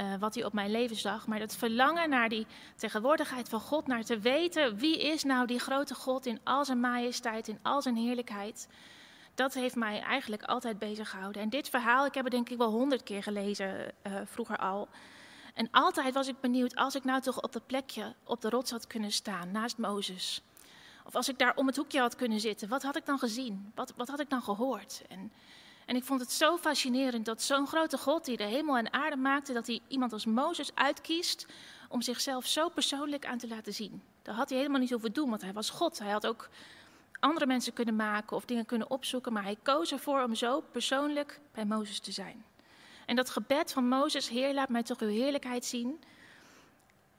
uh, 0.00 0.14
wat 0.18 0.34
hij 0.34 0.44
op 0.44 0.52
mijn 0.52 0.70
leven 0.70 0.96
zag. 0.96 1.26
Maar 1.26 1.38
dat 1.38 1.56
verlangen 1.56 2.10
naar 2.10 2.28
die 2.28 2.46
tegenwoordigheid 2.76 3.48
van 3.48 3.60
God, 3.60 3.86
naar 3.86 4.04
te 4.04 4.18
weten 4.18 4.76
wie 4.76 5.02
is 5.02 5.24
nou 5.24 5.46
die 5.46 5.58
grote 5.58 5.94
God 5.94 6.26
in 6.26 6.40
al 6.44 6.64
zijn 6.64 6.80
majesteit, 6.80 7.48
in 7.48 7.58
al 7.62 7.82
zijn 7.82 7.96
heerlijkheid 7.96 8.68
dat 9.34 9.54
heeft 9.54 9.76
mij 9.76 10.00
eigenlijk 10.00 10.42
altijd 10.42 10.78
bezig 10.78 11.10
gehouden. 11.10 11.42
En 11.42 11.48
dit 11.48 11.68
verhaal, 11.68 12.06
ik 12.06 12.14
heb 12.14 12.24
het 12.24 12.32
denk 12.32 12.48
ik 12.48 12.58
wel 12.58 12.70
honderd 12.70 13.02
keer 13.02 13.22
gelezen 13.22 13.92
vroeger 14.24 14.56
al. 14.56 14.88
En 15.58 15.68
altijd 15.70 16.14
was 16.14 16.28
ik 16.28 16.40
benieuwd, 16.40 16.76
als 16.76 16.94
ik 16.94 17.04
nou 17.04 17.20
toch 17.20 17.42
op 17.42 17.52
dat 17.52 17.66
plekje 17.66 18.14
op 18.24 18.40
de 18.40 18.48
rots 18.48 18.70
had 18.70 18.86
kunnen 18.86 19.12
staan, 19.12 19.50
naast 19.50 19.78
Mozes. 19.78 20.42
Of 21.04 21.14
als 21.14 21.28
ik 21.28 21.38
daar 21.38 21.56
om 21.56 21.66
het 21.66 21.76
hoekje 21.76 22.00
had 22.00 22.16
kunnen 22.16 22.40
zitten, 22.40 22.68
wat 22.68 22.82
had 22.82 22.96
ik 22.96 23.06
dan 23.06 23.18
gezien? 23.18 23.72
Wat, 23.74 23.92
wat 23.96 24.08
had 24.08 24.20
ik 24.20 24.30
dan 24.30 24.42
gehoord? 24.42 25.02
En, 25.08 25.32
en 25.86 25.96
ik 25.96 26.04
vond 26.04 26.20
het 26.20 26.32
zo 26.32 26.56
fascinerend 26.56 27.24
dat 27.24 27.42
zo'n 27.42 27.66
grote 27.66 27.98
God 27.98 28.24
die 28.24 28.36
de 28.36 28.44
hemel 28.44 28.76
en 28.76 28.92
aarde 28.92 29.16
maakte, 29.16 29.52
dat 29.52 29.66
hij 29.66 29.80
iemand 29.88 30.12
als 30.12 30.26
Mozes 30.26 30.74
uitkiest 30.74 31.46
om 31.88 32.02
zichzelf 32.02 32.46
zo 32.46 32.68
persoonlijk 32.68 33.26
aan 33.26 33.38
te 33.38 33.48
laten 33.48 33.74
zien. 33.74 34.02
Dat 34.22 34.34
had 34.34 34.48
hij 34.48 34.58
helemaal 34.58 34.80
niet 34.80 34.90
hoeven 34.90 35.12
doen, 35.12 35.30
want 35.30 35.42
hij 35.42 35.52
was 35.52 35.70
God. 35.70 35.98
Hij 35.98 36.10
had 36.10 36.26
ook 36.26 36.48
andere 37.20 37.46
mensen 37.46 37.72
kunnen 37.72 37.96
maken 37.96 38.36
of 38.36 38.44
dingen 38.44 38.66
kunnen 38.66 38.90
opzoeken, 38.90 39.32
maar 39.32 39.42
hij 39.42 39.58
koos 39.62 39.92
ervoor 39.92 40.22
om 40.22 40.34
zo 40.34 40.60
persoonlijk 40.60 41.40
bij 41.52 41.64
Mozes 41.64 42.00
te 42.00 42.12
zijn. 42.12 42.44
En 43.08 43.16
dat 43.16 43.30
gebed 43.30 43.72
van 43.72 43.88
Mozes, 43.88 44.28
Heer, 44.28 44.54
laat 44.54 44.68
mij 44.68 44.82
toch 44.82 45.00
uw 45.00 45.08
heerlijkheid 45.08 45.64
zien, 45.64 46.00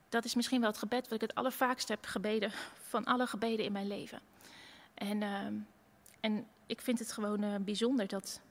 dat 0.09 0.25
is 0.25 0.35
misschien 0.35 0.59
wel 0.59 0.69
het 0.69 0.77
gebed 0.77 1.03
wat 1.03 1.11
ik 1.11 1.21
het 1.21 1.35
allervaakst 1.35 1.87
heb 1.87 2.05
gebeden 2.05 2.51
van 2.87 3.05
alle 3.05 3.27
gebeden 3.27 3.65
in 3.65 3.71
mijn 3.71 3.87
leven. 3.87 4.19
En, 4.93 5.21
uh, 5.21 5.45
en 6.19 6.47
ik 6.65 6.81
vind 6.81 6.99
het 6.99 7.11
gewoon 7.11 7.43
uh, 7.43 7.55
bijzonder 7.59 8.07
dat, 8.07 8.41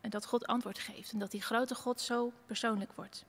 dat 0.00 0.26
God 0.26 0.46
antwoord 0.46 0.78
geeft 0.78 1.12
en 1.12 1.18
dat 1.18 1.30
die 1.30 1.42
grote 1.42 1.74
God 1.74 2.00
zo 2.00 2.32
persoonlijk 2.46 2.92
wordt. 2.92 3.24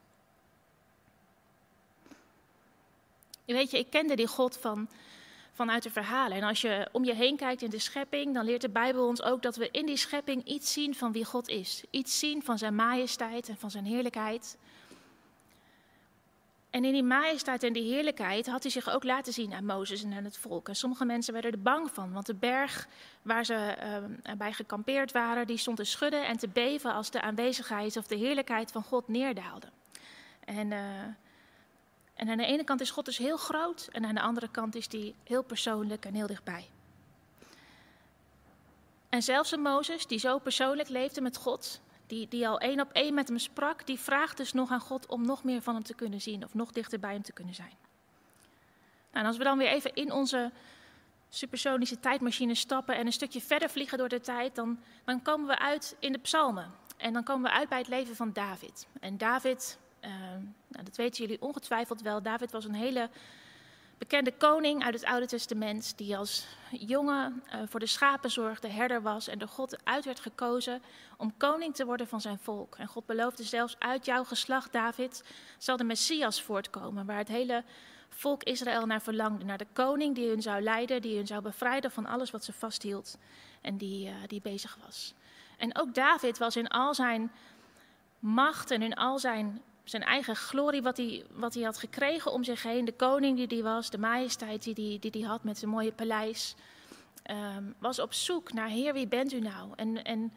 Weet 3.46 3.72
je, 3.72 3.80
ik 3.80 3.90
kende 3.90 4.16
die 4.16 4.28
God 4.28 4.58
van 4.58 4.90
vanuit 5.56 5.84
de 5.84 5.90
verhalen. 5.90 6.38
En 6.38 6.44
als 6.44 6.62
je 6.62 6.88
om 6.92 7.04
je 7.04 7.14
heen 7.14 7.38
kijkt 7.38 7.62
in 7.62 7.70
de 7.70 7.80
schepping, 7.80 8.34
dan 8.34 8.46
leert 8.46 8.62
de 8.62 8.70
Bijbel 8.70 9.08
ons 9.08 9.24
ook 9.24 9.42
dat 9.42 9.56
we 9.56 9.70
in 9.72 9.86
die 9.86 9.98
schepping 9.98 10.44
iets 10.44 10.74
zien 10.74 10.96
van 10.96 11.12
wie 11.12 11.26
God 11.26 11.48
is. 11.48 11.84
Iets 11.90 12.20
zien 12.20 12.44
van 12.44 12.58
zijn 12.58 12.76
majesteit 12.76 13.50
en 13.50 13.58
van 13.58 13.72
zijn 13.72 13.86
heerlijkheid. 13.86 14.58
En 16.70 16.86
in 16.86 16.94
die 16.94 17.04
majesteit 17.04 17.64
en 17.64 17.74
die 17.74 17.94
heerlijkheid 17.94 18.48
had 18.48 18.64
hij 18.64 18.72
zich 18.72 18.90
ook 18.90 19.04
laten 19.04 19.34
zien 19.34 19.54
aan 19.54 19.66
Mozes 19.66 20.04
en 20.04 20.14
aan 20.14 20.24
het 20.24 20.38
volk. 20.38 20.68
En 20.68 20.76
sommige 20.76 21.06
mensen 21.06 21.34
werden 21.34 21.52
er 21.52 21.62
bang 21.62 21.92
van, 21.92 22.12
want 22.12 22.26
de 22.26 22.34
berg 22.34 22.88
waar 23.22 23.46
ze 23.46 23.76
uh, 24.28 24.34
bij 24.38 24.54
gekampeerd 24.54 25.12
waren, 25.12 25.48
die 25.48 25.58
stond 25.58 25.78
te 25.78 25.84
schudden 25.84 26.28
en 26.28 26.38
te 26.38 26.48
beven 26.48 26.94
als 26.94 27.12
de 27.12 27.22
aanwezigheid 27.22 27.98
of 27.98 28.08
de 28.08 28.16
heerlijkheid 28.16 28.72
van 28.72 28.84
God 28.84 29.08
neerdaalde. 29.08 29.68
En 30.46 30.72
uh, 30.72 30.80
en 32.16 32.30
aan 32.30 32.38
de 32.38 32.46
ene 32.46 32.64
kant 32.64 32.82
is 32.82 32.92
God 32.92 33.06
dus 33.06 33.18
heel 33.18 33.38
groot 33.38 33.90
en 33.92 34.06
aan 34.06 34.16
de 34.16 34.22
andere 34.22 34.48
kant 34.48 34.76
is 34.76 34.92
hij 34.92 35.14
heel 35.24 35.44
persoonlijk 35.44 36.06
en 36.06 36.14
heel 36.14 36.28
dichtbij. 36.28 36.70
En 39.10 39.22
zelfs 39.22 39.52
een 39.52 39.62
Mozes 39.62 40.08
die 40.08 40.20
zo 40.20 40.40
persoonlijk 40.40 40.90
leefde 40.90 41.22
met 41.22 41.38
God, 41.38 41.82
die, 42.08 42.28
die 42.28 42.48
al 42.48 42.60
één 42.60 42.80
op 42.80 42.92
één 42.92 43.14
met 43.14 43.28
hem 43.28 43.38
sprak, 43.38 43.86
die 43.86 44.00
vraagt 44.00 44.38
dus 44.38 44.54
nog 44.54 44.72
aan 44.72 44.80
God 44.80 45.06
om 45.06 45.26
nog 45.26 45.44
meer 45.44 45.62
van 45.62 45.74
hem 45.74 45.84
te 45.84 45.94
kunnen 45.94 46.22
zien 46.22 46.44
of 46.44 46.54
nog 46.54 46.72
dichter 46.72 47.00
bij 47.00 47.14
hem 47.14 47.22
te 47.22 47.34
kunnen 47.34 47.54
zijn. 47.54 47.74
Nou, 49.12 49.24
en 49.24 49.26
als 49.26 49.38
we 49.38 49.44
dan 49.44 49.58
weer 49.58 49.68
even 49.68 49.94
in 49.94 50.12
onze 50.12 50.52
supersonische 51.30 52.00
tijdmachine 52.00 52.56
stappen 52.56 52.96
en 52.96 53.06
een 53.06 53.14
stukje 53.14 53.42
verder 53.42 53.70
vliegen 53.70 53.98
door 53.98 54.10
de 54.10 54.22
tijd, 54.22 54.56
dan, 54.56 54.80
dan 55.06 55.22
komen 55.22 55.48
we 55.48 55.60
uit 55.60 55.96
in 56.00 56.12
de 56.12 56.20
psalmen. 56.20 56.72
En 56.98 57.14
dan 57.14 57.24
komen 57.24 57.52
we 57.52 57.58
uit 57.58 57.70
bij 57.70 57.78
het 57.78 57.88
leven 57.88 58.16
van 58.16 58.34
David. 58.34 58.88
En 59.00 59.18
David 59.18 59.78
uh, 60.06 60.12
nou, 60.68 60.84
dat 60.84 60.96
weten 60.96 61.24
jullie 61.24 61.42
ongetwijfeld 61.42 62.02
wel. 62.02 62.22
David 62.22 62.52
was 62.52 62.66
een 62.66 62.74
hele 62.74 63.10
bekende 63.98 64.32
koning 64.38 64.84
uit 64.84 64.94
het 64.94 65.06
Oude 65.06 65.26
Testament, 65.26 65.98
die 65.98 66.18
als 66.18 66.48
jongen 66.72 67.44
uh, 67.48 67.62
voor 67.66 67.80
de 67.80 67.86
schapen 67.86 68.32
zorgde, 68.32 68.68
herder 68.68 69.02
was 69.02 69.28
en 69.28 69.40
door 69.40 69.48
God 69.48 69.86
uit 69.86 70.06
werd 70.06 70.20
gekozen 70.20 70.82
om 71.18 71.38
koning 71.38 71.76
te 71.76 71.86
worden 71.86 72.08
van 72.08 72.22
zijn 72.22 72.40
volk. 72.40 72.76
En 72.76 72.88
God 72.88 73.06
beloofde 73.06 73.44
zelfs 73.44 73.76
uit 73.80 74.06
jouw 74.06 74.24
geslacht, 74.24 74.72
David, 74.72 75.24
zal 75.58 75.78
de 75.78 75.84
Messias 75.84 76.42
voortkomen, 76.42 77.06
waar 77.06 77.18
het 77.18 77.28
hele 77.28 77.64
volk 78.10 78.44
Israël 78.44 78.86
naar 78.86 79.02
verlangde. 79.02 79.46
Naar 79.46 79.58
de 79.58 79.68
koning 79.74 80.16
die 80.16 80.30
hun 80.30 80.42
zou 80.42 80.62
leiden, 80.62 81.02
die 81.02 81.16
hun 81.16 81.28
zou 81.28 81.42
bevrijden 81.42 81.92
van 81.92 82.06
alles 82.06 82.32
wat 82.32 82.44
ze 82.44 82.54
vasthield 82.54 83.18
en 83.62 83.78
die, 83.78 84.08
uh, 84.08 84.14
die 84.28 84.42
bezig 84.42 84.78
was. 84.86 85.14
En 85.58 85.78
ook 85.78 85.94
David 85.94 86.38
was 86.38 86.56
in 86.56 86.68
al 86.68 86.94
zijn 86.94 87.32
macht 88.20 88.72
en 88.72 88.82
in 88.82 88.94
al 88.94 89.20
zijn 89.20 89.62
zijn 89.90 90.04
eigen 90.04 90.36
glorie, 90.36 90.82
wat 90.82 90.98
hij, 90.98 91.26
wat 91.32 91.54
hij 91.54 91.64
had 91.64 91.78
gekregen 91.78 92.32
om 92.32 92.44
zich 92.44 92.64
heen. 92.64 92.86
De 92.86 92.94
koning 92.94 93.38
die 93.38 93.60
hij 93.60 93.72
was, 93.72 93.90
de 93.90 93.98
majesteit 93.98 94.64
die 94.64 94.74
hij 94.74 94.98
die, 95.00 95.12
die 95.12 95.26
had 95.26 95.44
met 95.44 95.58
zijn 95.58 95.72
mooie 95.72 95.92
paleis. 95.92 96.56
Um, 97.32 97.76
was 97.80 98.00
op 98.00 98.14
zoek 98.14 98.54
naar, 98.54 98.68
Heer, 98.68 98.94
wie 98.94 99.08
bent 99.08 99.34
u 99.34 99.40
nou? 99.40 99.70
En, 99.76 100.04
en, 100.04 100.34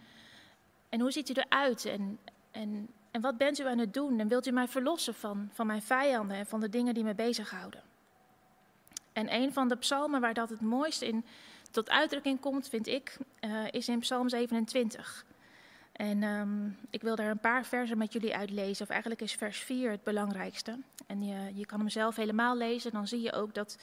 en 0.89 1.01
hoe 1.01 1.11
ziet 1.11 1.29
u 1.29 1.33
eruit? 1.33 1.85
En, 1.85 2.19
en, 2.51 2.89
en 3.11 3.21
wat 3.21 3.37
bent 3.37 3.59
u 3.59 3.67
aan 3.67 3.79
het 3.79 3.95
doen? 3.95 4.21
En 4.21 4.29
wilt 4.29 4.47
u 4.47 4.51
mij 4.51 4.69
verlossen 4.69 5.15
van, 5.15 5.49
van 5.53 5.67
mijn 5.67 5.83
vijanden 5.83 6.37
en 6.37 6.47
van 6.47 6.61
de 6.61 6.69
dingen 6.69 6.95
die 6.95 7.05
me 7.05 7.15
bezighouden? 7.15 7.83
En 9.13 9.35
een 9.35 9.53
van 9.53 9.69
de 9.69 9.77
psalmen 9.77 10.21
waar 10.21 10.35
dat 10.35 10.51
het 10.51 10.61
mooist 10.61 11.03
in 11.03 11.25
tot 11.71 11.91
uitdrukking 11.91 12.41
komt, 12.41 12.69
vind 12.69 12.87
ik, 12.87 13.19
uh, 13.41 13.67
is 13.71 13.89
in 13.89 13.99
Psalm 13.99 14.29
27. 14.29 15.25
En 15.99 16.23
um, 16.23 16.79
ik 16.91 17.03
wil 17.03 17.17
daar 17.17 17.31
een 17.31 17.41
paar 17.41 17.65
versen 17.65 17.99
met 17.99 18.13
jullie 18.13 18.37
uitlezen. 18.37 18.85
Of 18.85 18.91
eigenlijk 18.91 19.21
is 19.21 19.33
vers 19.33 19.59
4 19.59 19.91
het 19.91 20.03
belangrijkste. 20.03 20.79
En 21.07 21.23
je, 21.23 21.55
je 21.55 21.67
kan 21.67 21.79
hem 21.79 21.89
zelf 21.89 22.17
helemaal 22.17 22.57
lezen. 22.57 22.93
Dan 22.93 23.07
zie 23.07 23.21
je 23.21 23.33
ook 23.33 23.55
dat, 23.55 23.79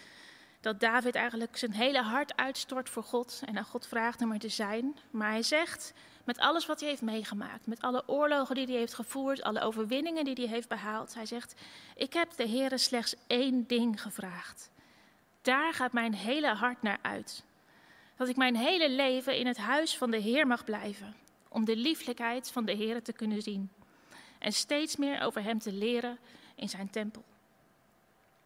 dat 0.61 0.79
David 0.79 1.15
eigenlijk 1.15 1.57
zijn 1.57 1.73
hele 1.73 2.01
hart 2.01 2.37
uitstort 2.37 2.89
voor 2.89 3.03
God. 3.03 3.41
En 3.45 3.57
aan 3.57 3.63
God 3.63 3.87
vraagt 3.87 4.19
hem 4.19 4.31
er 4.31 4.39
te 4.39 4.49
zijn. 4.49 4.97
Maar 5.11 5.29
hij 5.29 5.43
zegt, 5.43 5.93
met 6.23 6.37
alles 6.37 6.65
wat 6.65 6.79
hij 6.79 6.89
heeft 6.89 7.01
meegemaakt. 7.01 7.67
Met 7.67 7.81
alle 7.81 8.03
oorlogen 8.07 8.55
die 8.55 8.65
hij 8.65 8.75
heeft 8.75 8.93
gevoerd. 8.93 9.43
Alle 9.43 9.61
overwinningen 9.61 10.25
die 10.25 10.35
hij 10.35 10.47
heeft 10.47 10.69
behaald. 10.69 11.13
Hij 11.13 11.25
zegt, 11.25 11.55
ik 11.95 12.13
heb 12.13 12.31
de 12.35 12.49
Heere 12.49 12.77
slechts 12.77 13.15
één 13.27 13.67
ding 13.67 14.01
gevraagd. 14.01 14.71
Daar 15.41 15.73
gaat 15.73 15.93
mijn 15.93 16.13
hele 16.13 16.53
hart 16.53 16.81
naar 16.81 16.99
uit. 17.01 17.43
Dat 18.17 18.27
ik 18.27 18.35
mijn 18.35 18.55
hele 18.55 18.89
leven 18.89 19.37
in 19.37 19.47
het 19.47 19.57
huis 19.57 19.97
van 19.97 20.11
de 20.11 20.17
Heer 20.17 20.47
mag 20.47 20.63
blijven 20.63 21.23
om 21.55 21.65
de 21.65 21.75
lieflijkheid 21.75 22.51
van 22.51 22.65
de 22.65 22.71
Heer 22.71 23.03
te 23.03 23.13
kunnen 23.13 23.41
zien 23.41 23.71
en 24.39 24.53
steeds 24.53 24.95
meer 24.95 25.21
over 25.21 25.43
Hem 25.43 25.59
te 25.59 25.71
leren 25.71 26.17
in 26.55 26.69
zijn 26.69 26.89
tempel. 26.89 27.23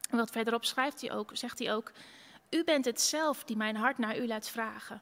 En 0.10 0.18
wat 0.18 0.32
verderop 0.32 0.66
schrijft 0.66 1.02
hij 1.02 1.12
ook, 1.12 1.32
zegt 1.34 1.60
hij 1.60 1.74
ook, 1.74 1.92
U 2.50 2.64
bent 2.64 2.86
het 2.86 3.02
zelf 3.02 3.44
die 3.44 3.58
mijn 3.58 3.76
hart 3.76 3.98
naar 3.98 4.18
U 4.18 4.28
laat 4.28 4.50
vragen. 4.50 5.02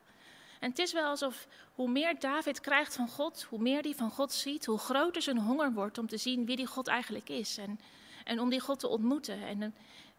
En 0.59 0.69
het 0.69 0.79
is 0.79 0.93
wel 0.93 1.09
alsof 1.09 1.47
hoe 1.73 1.89
meer 1.89 2.19
David 2.19 2.59
krijgt 2.59 2.95
van 2.95 3.07
God, 3.07 3.43
hoe 3.49 3.59
meer 3.59 3.81
hij 3.81 3.93
van 3.95 4.11
God 4.11 4.31
ziet, 4.31 4.65
hoe 4.65 4.77
groter 4.77 5.21
zijn 5.21 5.37
honger 5.37 5.73
wordt 5.73 5.97
om 5.97 6.07
te 6.07 6.17
zien 6.17 6.45
wie 6.45 6.55
die 6.55 6.67
God 6.67 6.87
eigenlijk 6.87 7.29
is. 7.29 7.57
En, 7.57 7.79
en 8.23 8.39
om 8.39 8.49
die 8.49 8.59
God 8.59 8.79
te 8.79 8.87
ontmoeten 8.87 9.41
en 9.41 9.75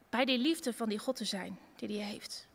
bij 0.09 0.25
die 0.25 0.38
liefde 0.38 0.73
van 0.73 0.88
die 0.88 0.99
God 0.99 1.16
te 1.16 1.25
zijn 1.25 1.59
die 1.76 1.99
hij 1.99 2.09
heeft. 2.09 2.47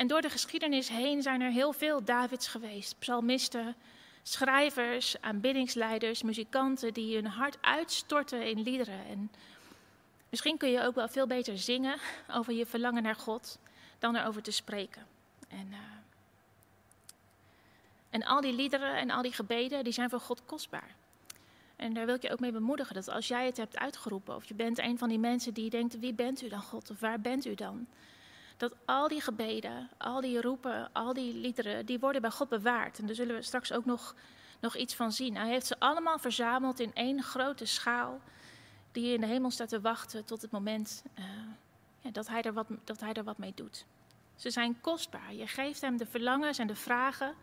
En 0.00 0.06
door 0.06 0.20
de 0.20 0.30
geschiedenis 0.30 0.88
heen 0.88 1.22
zijn 1.22 1.40
er 1.40 1.50
heel 1.50 1.72
veel 1.72 2.04
Davids 2.04 2.48
geweest. 2.48 2.98
Psalmisten, 2.98 3.74
schrijvers, 4.22 5.20
aanbiddingsleiders, 5.20 6.22
muzikanten 6.22 6.94
die 6.94 7.14
hun 7.14 7.26
hart 7.26 7.58
uitstorten 7.60 8.46
in 8.46 8.62
liederen. 8.62 9.06
En 9.06 9.30
misschien 10.28 10.56
kun 10.56 10.70
je 10.70 10.82
ook 10.82 10.94
wel 10.94 11.08
veel 11.08 11.26
beter 11.26 11.58
zingen 11.58 11.98
over 12.30 12.52
je 12.52 12.66
verlangen 12.66 13.02
naar 13.02 13.14
God 13.14 13.58
dan 13.98 14.16
erover 14.16 14.42
te 14.42 14.50
spreken. 14.50 15.06
En, 15.48 15.66
uh, 15.70 15.78
en 18.10 18.24
al 18.24 18.40
die 18.40 18.54
liederen 18.54 18.96
en 18.96 19.10
al 19.10 19.22
die 19.22 19.32
gebeden, 19.32 19.84
die 19.84 19.92
zijn 19.92 20.10
voor 20.10 20.20
God 20.20 20.44
kostbaar. 20.46 20.94
En 21.76 21.94
daar 21.94 22.06
wil 22.06 22.14
ik 22.14 22.22
je 22.22 22.32
ook 22.32 22.40
mee 22.40 22.52
bemoedigen 22.52 22.94
dat 22.94 23.08
als 23.08 23.28
jij 23.28 23.46
het 23.46 23.56
hebt 23.56 23.78
uitgeroepen, 23.78 24.34
of 24.34 24.44
je 24.44 24.54
bent 24.54 24.78
een 24.78 24.98
van 24.98 25.08
die 25.08 25.18
mensen 25.18 25.54
die 25.54 25.70
denkt, 25.70 25.98
wie 25.98 26.14
bent 26.14 26.42
u 26.42 26.48
dan 26.48 26.62
God, 26.62 26.90
of 26.90 27.00
waar 27.00 27.20
bent 27.20 27.46
u 27.46 27.54
dan? 27.54 27.86
Dat 28.60 28.74
al 28.84 29.08
die 29.08 29.20
gebeden, 29.20 29.90
al 29.98 30.20
die 30.20 30.40
roepen, 30.40 30.92
al 30.92 31.12
die 31.12 31.34
liederen, 31.34 31.86
die 31.86 31.98
worden 31.98 32.20
bij 32.20 32.30
God 32.30 32.48
bewaard. 32.48 32.98
En 32.98 33.06
daar 33.06 33.14
zullen 33.14 33.34
we 33.36 33.42
straks 33.42 33.72
ook 33.72 33.84
nog, 33.84 34.14
nog 34.60 34.76
iets 34.76 34.94
van 34.94 35.12
zien. 35.12 35.36
Hij 35.36 35.48
heeft 35.48 35.66
ze 35.66 35.78
allemaal 35.78 36.18
verzameld 36.18 36.80
in 36.80 36.94
één 36.94 37.22
grote 37.22 37.64
schaal, 37.64 38.20
die 38.92 39.14
in 39.14 39.20
de 39.20 39.26
hemel 39.26 39.50
staat 39.50 39.68
te 39.68 39.80
wachten 39.80 40.24
tot 40.24 40.42
het 40.42 40.50
moment 40.50 41.02
uh, 41.18 41.24
ja, 42.00 42.10
dat, 42.10 42.28
hij 42.28 42.42
er 42.42 42.52
wat, 42.52 42.66
dat 42.84 43.00
hij 43.00 43.12
er 43.12 43.24
wat 43.24 43.38
mee 43.38 43.52
doet. 43.54 43.84
Ze 44.36 44.50
zijn 44.50 44.80
kostbaar. 44.80 45.34
Je 45.34 45.46
geeft 45.46 45.80
hem 45.80 45.96
de 45.96 46.06
verlangens 46.06 46.58
en 46.58 46.66
de 46.66 46.74
vragen 46.74 47.34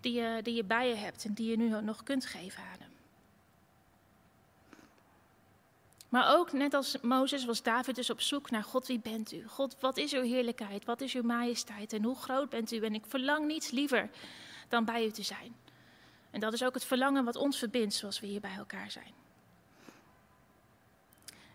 die 0.00 0.12
je, 0.12 0.40
die 0.42 0.54
je 0.54 0.64
bij 0.64 0.88
je 0.88 0.94
hebt 0.94 1.24
en 1.24 1.32
die 1.32 1.50
je 1.50 1.56
nu 1.56 1.80
nog 1.80 2.02
kunt 2.02 2.26
geven 2.26 2.62
aan 2.62 2.78
hem. 2.78 2.93
Maar 6.14 6.36
ook 6.36 6.52
net 6.52 6.74
als 6.74 7.00
Mozes 7.00 7.44
was 7.44 7.62
David 7.62 7.94
dus 7.94 8.10
op 8.10 8.20
zoek 8.20 8.50
naar 8.50 8.64
God, 8.64 8.86
wie 8.86 8.98
bent 8.98 9.32
u? 9.32 9.44
God, 9.48 9.76
wat 9.80 9.96
is 9.96 10.12
uw 10.12 10.22
heerlijkheid? 10.22 10.84
Wat 10.84 11.00
is 11.00 11.14
uw 11.14 11.22
majesteit? 11.22 11.92
En 11.92 12.02
hoe 12.02 12.16
groot 12.16 12.48
bent 12.48 12.72
u? 12.72 12.80
En 12.80 12.94
ik 12.94 13.04
verlang 13.06 13.46
niets 13.46 13.70
liever 13.70 14.10
dan 14.68 14.84
bij 14.84 15.06
u 15.06 15.10
te 15.10 15.22
zijn. 15.22 15.56
En 16.30 16.40
dat 16.40 16.52
is 16.52 16.64
ook 16.64 16.74
het 16.74 16.84
verlangen 16.84 17.24
wat 17.24 17.36
ons 17.36 17.58
verbindt, 17.58 17.94
zoals 17.94 18.20
we 18.20 18.26
hier 18.26 18.40
bij 18.40 18.54
elkaar 18.56 18.90
zijn. 18.90 19.12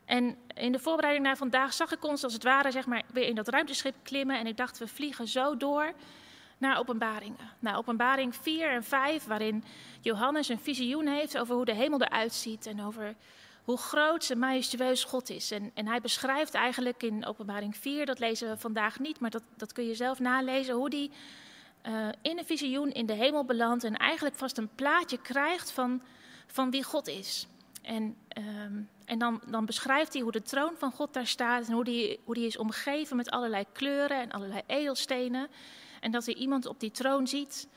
En 0.05 0.37
in 0.53 0.71
de 0.71 0.79
voorbereiding 0.79 1.25
naar 1.25 1.37
vandaag 1.37 1.73
zag 1.73 1.91
ik 1.91 2.03
ons 2.03 2.23
als 2.23 2.33
het 2.33 2.43
ware 2.43 2.71
zeg 2.71 2.85
maar, 2.85 3.03
weer 3.13 3.27
in 3.27 3.35
dat 3.35 3.47
ruimteschip 3.47 3.95
klimmen. 4.03 4.39
En 4.39 4.47
ik 4.47 4.57
dacht, 4.57 4.77
we 4.77 4.87
vliegen 4.87 5.27
zo 5.27 5.57
door 5.57 5.93
naar 6.57 6.79
openbaringen. 6.79 7.49
Naar 7.59 7.77
openbaring 7.77 8.35
4 8.35 8.69
en 8.69 8.83
5, 8.83 9.25
waarin 9.25 9.63
Johannes 10.01 10.49
een 10.49 10.59
visioen 10.59 11.07
heeft 11.07 11.37
over 11.37 11.55
hoe 11.55 11.65
de 11.65 11.73
hemel 11.73 12.01
eruit 12.01 12.33
ziet. 12.33 12.65
En 12.65 12.83
over 12.83 13.15
hoe 13.69 13.77
groot 13.77 14.29
en 14.29 14.39
majestueus 14.39 15.03
God 15.03 15.29
is. 15.29 15.51
En, 15.51 15.71
en 15.73 15.87
hij 15.87 16.01
beschrijft 16.01 16.53
eigenlijk 16.53 17.03
in 17.03 17.25
openbaring 17.25 17.77
4, 17.77 18.05
dat 18.05 18.19
lezen 18.19 18.49
we 18.49 18.57
vandaag 18.57 18.99
niet, 18.99 19.19
maar 19.19 19.29
dat, 19.29 19.43
dat 19.57 19.73
kun 19.73 19.87
je 19.87 19.95
zelf 19.95 20.19
nalezen, 20.19 20.75
hoe 20.75 20.89
die 20.89 21.11
uh, 21.87 22.07
in 22.21 22.37
een 22.37 22.45
visioen 22.45 22.91
in 22.91 23.05
de 23.05 23.13
hemel 23.13 23.45
belandt 23.45 23.83
en 23.83 23.97
eigenlijk 23.97 24.35
vast 24.35 24.57
een 24.57 24.75
plaatje 24.75 25.21
krijgt 25.21 25.71
van, 25.71 26.01
van 26.47 26.71
wie 26.71 26.83
God 26.83 27.07
is. 27.07 27.47
En, 27.81 28.15
um, 28.37 28.89
en 29.05 29.19
dan, 29.19 29.41
dan 29.45 29.65
beschrijft 29.65 30.13
hij 30.13 30.21
hoe 30.21 30.31
de 30.31 30.41
troon 30.41 30.73
van 30.77 30.91
God 30.91 31.13
daar 31.13 31.27
staat 31.27 31.67
en 31.67 31.73
hoe 31.73 31.83
die, 31.83 32.19
hoe 32.23 32.35
die 32.35 32.45
is 32.45 32.57
omgeven 32.57 33.15
met 33.15 33.29
allerlei 33.29 33.65
kleuren 33.71 34.21
en 34.21 34.31
allerlei 34.31 34.61
edelstenen. 34.65 35.47
En 35.99 36.11
dat 36.11 36.25
hij 36.25 36.35
iemand 36.35 36.65
op 36.65 36.79
die 36.79 36.91
troon 36.91 37.27
ziet, 37.27 37.67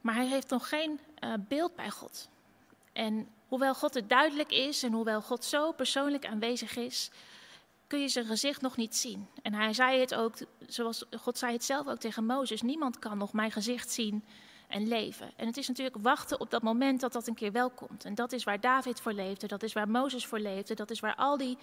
maar 0.00 0.14
hij 0.14 0.26
heeft 0.26 0.50
nog 0.50 0.68
geen 0.68 1.00
uh, 1.24 1.32
beeld 1.48 1.74
bij 1.76 1.90
God. 1.90 2.28
En 2.92 3.28
hoewel 3.48 3.74
God 3.74 3.94
het 3.94 4.08
duidelijk 4.08 4.50
is 4.50 4.82
en 4.82 4.92
hoewel 4.92 5.22
God 5.22 5.44
zo 5.44 5.72
persoonlijk 5.72 6.26
aanwezig 6.26 6.76
is, 6.76 7.10
kun 7.86 8.00
je 8.00 8.08
zijn 8.08 8.26
gezicht 8.26 8.60
nog 8.60 8.76
niet 8.76 8.96
zien. 8.96 9.28
En 9.42 9.54
hij 9.54 9.72
zei 9.72 10.00
het 10.00 10.14
ook, 10.14 10.34
zoals 10.66 11.04
God 11.16 11.38
zei 11.38 11.52
het 11.52 11.64
zelf 11.64 11.86
ook 11.86 11.98
tegen 11.98 12.24
Mozes: 12.24 12.62
niemand 12.62 12.98
kan 12.98 13.18
nog 13.18 13.32
mijn 13.32 13.50
gezicht 13.50 13.90
zien 13.90 14.24
en 14.68 14.88
leven. 14.88 15.30
En 15.36 15.46
het 15.46 15.56
is 15.56 15.68
natuurlijk 15.68 15.96
wachten 16.00 16.40
op 16.40 16.50
dat 16.50 16.62
moment 16.62 17.00
dat 17.00 17.12
dat 17.12 17.26
een 17.26 17.34
keer 17.34 17.52
wel 17.52 17.70
komt. 17.70 18.04
En 18.04 18.14
dat 18.14 18.32
is 18.32 18.44
waar 18.44 18.60
David 18.60 19.00
voor 19.00 19.12
leefde, 19.12 19.46
dat 19.46 19.62
is 19.62 19.72
waar 19.72 19.88
Mozes 19.88 20.26
voor 20.26 20.38
leefde, 20.38 20.74
dat 20.74 20.90
is 20.90 21.00
waar 21.00 21.14
al 21.14 21.36
die 21.36 21.58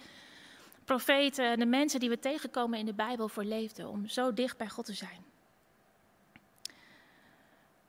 profeten 0.84 1.44
en 1.44 1.58
de 1.58 1.66
mensen 1.66 2.00
die 2.00 2.08
we 2.08 2.18
tegenkomen 2.18 2.78
in 2.78 2.86
de 2.86 2.94
Bijbel 2.94 3.28
voor 3.28 3.44
leefden, 3.44 3.88
om 3.88 4.08
zo 4.08 4.32
dicht 4.32 4.56
bij 4.56 4.68
God 4.68 4.84
te 4.84 4.92
zijn. 4.92 5.24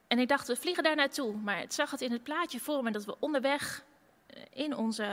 En 0.07 0.19
ik 0.19 0.27
dacht, 0.27 0.47
we 0.47 0.55
vliegen 0.55 0.83
daar 0.83 0.95
naartoe, 0.95 1.35
maar 1.35 1.59
het 1.59 1.73
zag 1.73 1.91
het 1.91 2.01
in 2.01 2.11
het 2.11 2.23
plaatje 2.23 2.59
voor 2.59 2.83
me 2.83 2.91
dat 2.91 3.05
we 3.05 3.15
onderweg 3.19 3.83
eh, 4.27 4.41
in 4.53 4.75
onze 4.75 5.03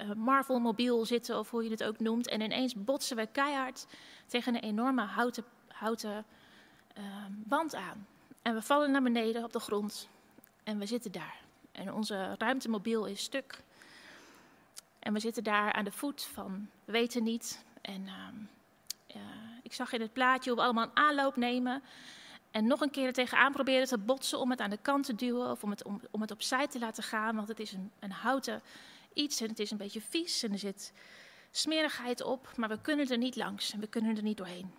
uh, 0.00 0.12
Marvel-mobiel 0.12 1.04
zitten, 1.04 1.38
of 1.38 1.50
hoe 1.50 1.64
je 1.64 1.70
het 1.70 1.84
ook 1.84 1.98
noemt. 2.00 2.28
En 2.28 2.40
ineens 2.40 2.74
botsen 2.74 3.16
we 3.16 3.26
keihard 3.32 3.86
tegen 4.26 4.54
een 4.54 4.62
enorme 4.62 5.02
houten, 5.02 5.44
houten 5.68 6.24
uh, 6.98 7.04
wand 7.46 7.74
aan. 7.74 8.06
En 8.42 8.54
we 8.54 8.62
vallen 8.62 8.90
naar 8.90 9.02
beneden 9.02 9.44
op 9.44 9.52
de 9.52 9.60
grond 9.60 10.08
en 10.64 10.78
we 10.78 10.86
zitten 10.86 11.12
daar. 11.12 11.36
En 11.72 11.92
onze 11.92 12.34
ruimtemobiel 12.38 13.06
is 13.06 13.22
stuk. 13.22 13.60
En 14.98 15.12
we 15.12 15.20
zitten 15.20 15.44
daar 15.44 15.72
aan 15.72 15.84
de 15.84 15.92
voet 15.92 16.22
van 16.22 16.68
we 16.84 16.92
weten 16.92 17.22
niet. 17.22 17.64
En 17.80 18.06
uh, 18.06 19.22
ik 19.62 19.72
zag 19.72 19.92
in 19.92 20.00
het 20.00 20.12
plaatje 20.12 20.50
hoe 20.50 20.58
we 20.58 20.64
allemaal 20.64 20.84
een 20.84 20.96
aanloop 20.96 21.36
nemen. 21.36 21.82
En 22.56 22.66
nog 22.66 22.80
een 22.80 22.90
keer 22.90 23.06
er 23.06 23.12
tegenaan 23.12 23.52
proberen 23.52 23.86
te 23.86 23.98
botsen 23.98 24.38
om 24.38 24.50
het 24.50 24.60
aan 24.60 24.70
de 24.70 24.78
kant 24.82 25.04
te 25.04 25.14
duwen 25.14 25.50
of 25.50 25.62
om 25.62 25.70
het, 25.70 25.84
om, 25.84 26.00
om 26.10 26.20
het 26.20 26.30
opzij 26.30 26.66
te 26.66 26.78
laten 26.78 27.02
gaan. 27.02 27.36
Want 27.36 27.48
het 27.48 27.60
is 27.60 27.72
een, 27.72 27.90
een 27.98 28.10
houten 28.10 28.62
iets 29.12 29.40
en 29.40 29.48
het 29.48 29.58
is 29.58 29.70
een 29.70 29.76
beetje 29.76 30.00
vies 30.00 30.42
en 30.42 30.52
er 30.52 30.58
zit 30.58 30.92
smerigheid 31.50 32.22
op. 32.22 32.56
Maar 32.56 32.68
we 32.68 32.80
kunnen 32.80 33.08
er 33.08 33.18
niet 33.18 33.36
langs 33.36 33.72
en 33.72 33.80
we 33.80 33.86
kunnen 33.86 34.16
er 34.16 34.22
niet 34.22 34.36
doorheen. 34.36 34.74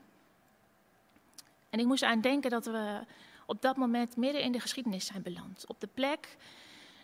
En 1.69 1.79
ik 1.79 1.85
moest 1.85 2.03
aan 2.03 2.21
denken 2.21 2.49
dat 2.49 2.65
we 2.65 2.99
op 3.45 3.61
dat 3.61 3.75
moment 3.75 4.15
midden 4.15 4.41
in 4.41 4.51
de 4.51 4.59
geschiedenis 4.59 5.05
zijn 5.05 5.21
beland. 5.21 5.65
Op 5.67 5.79
de 5.79 5.89
plek 5.93 6.37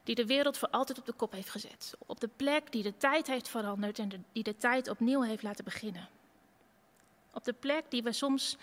die 0.03 0.15
de 0.15 0.25
wereld 0.25 0.57
voor 0.57 0.69
altijd 0.69 0.99
op 0.99 1.05
de 1.05 1.13
kop 1.13 1.31
heeft 1.31 1.49
gezet. 1.49 1.93
Op 2.05 2.19
de 2.19 2.29
plek 2.35 2.71
die 2.71 2.83
de 2.83 2.97
tijd 2.97 3.27
heeft 3.27 3.49
veranderd 3.49 3.99
en 3.99 4.25
die 4.31 4.43
de 4.43 4.57
tijd 4.57 4.89
opnieuw 4.89 5.21
heeft 5.21 5.43
laten 5.43 5.63
beginnen. 5.63 6.09
Op 7.33 7.43
de 7.43 7.53
plek 7.53 7.83
die 7.89 8.03
we 8.03 8.11
soms 8.11 8.57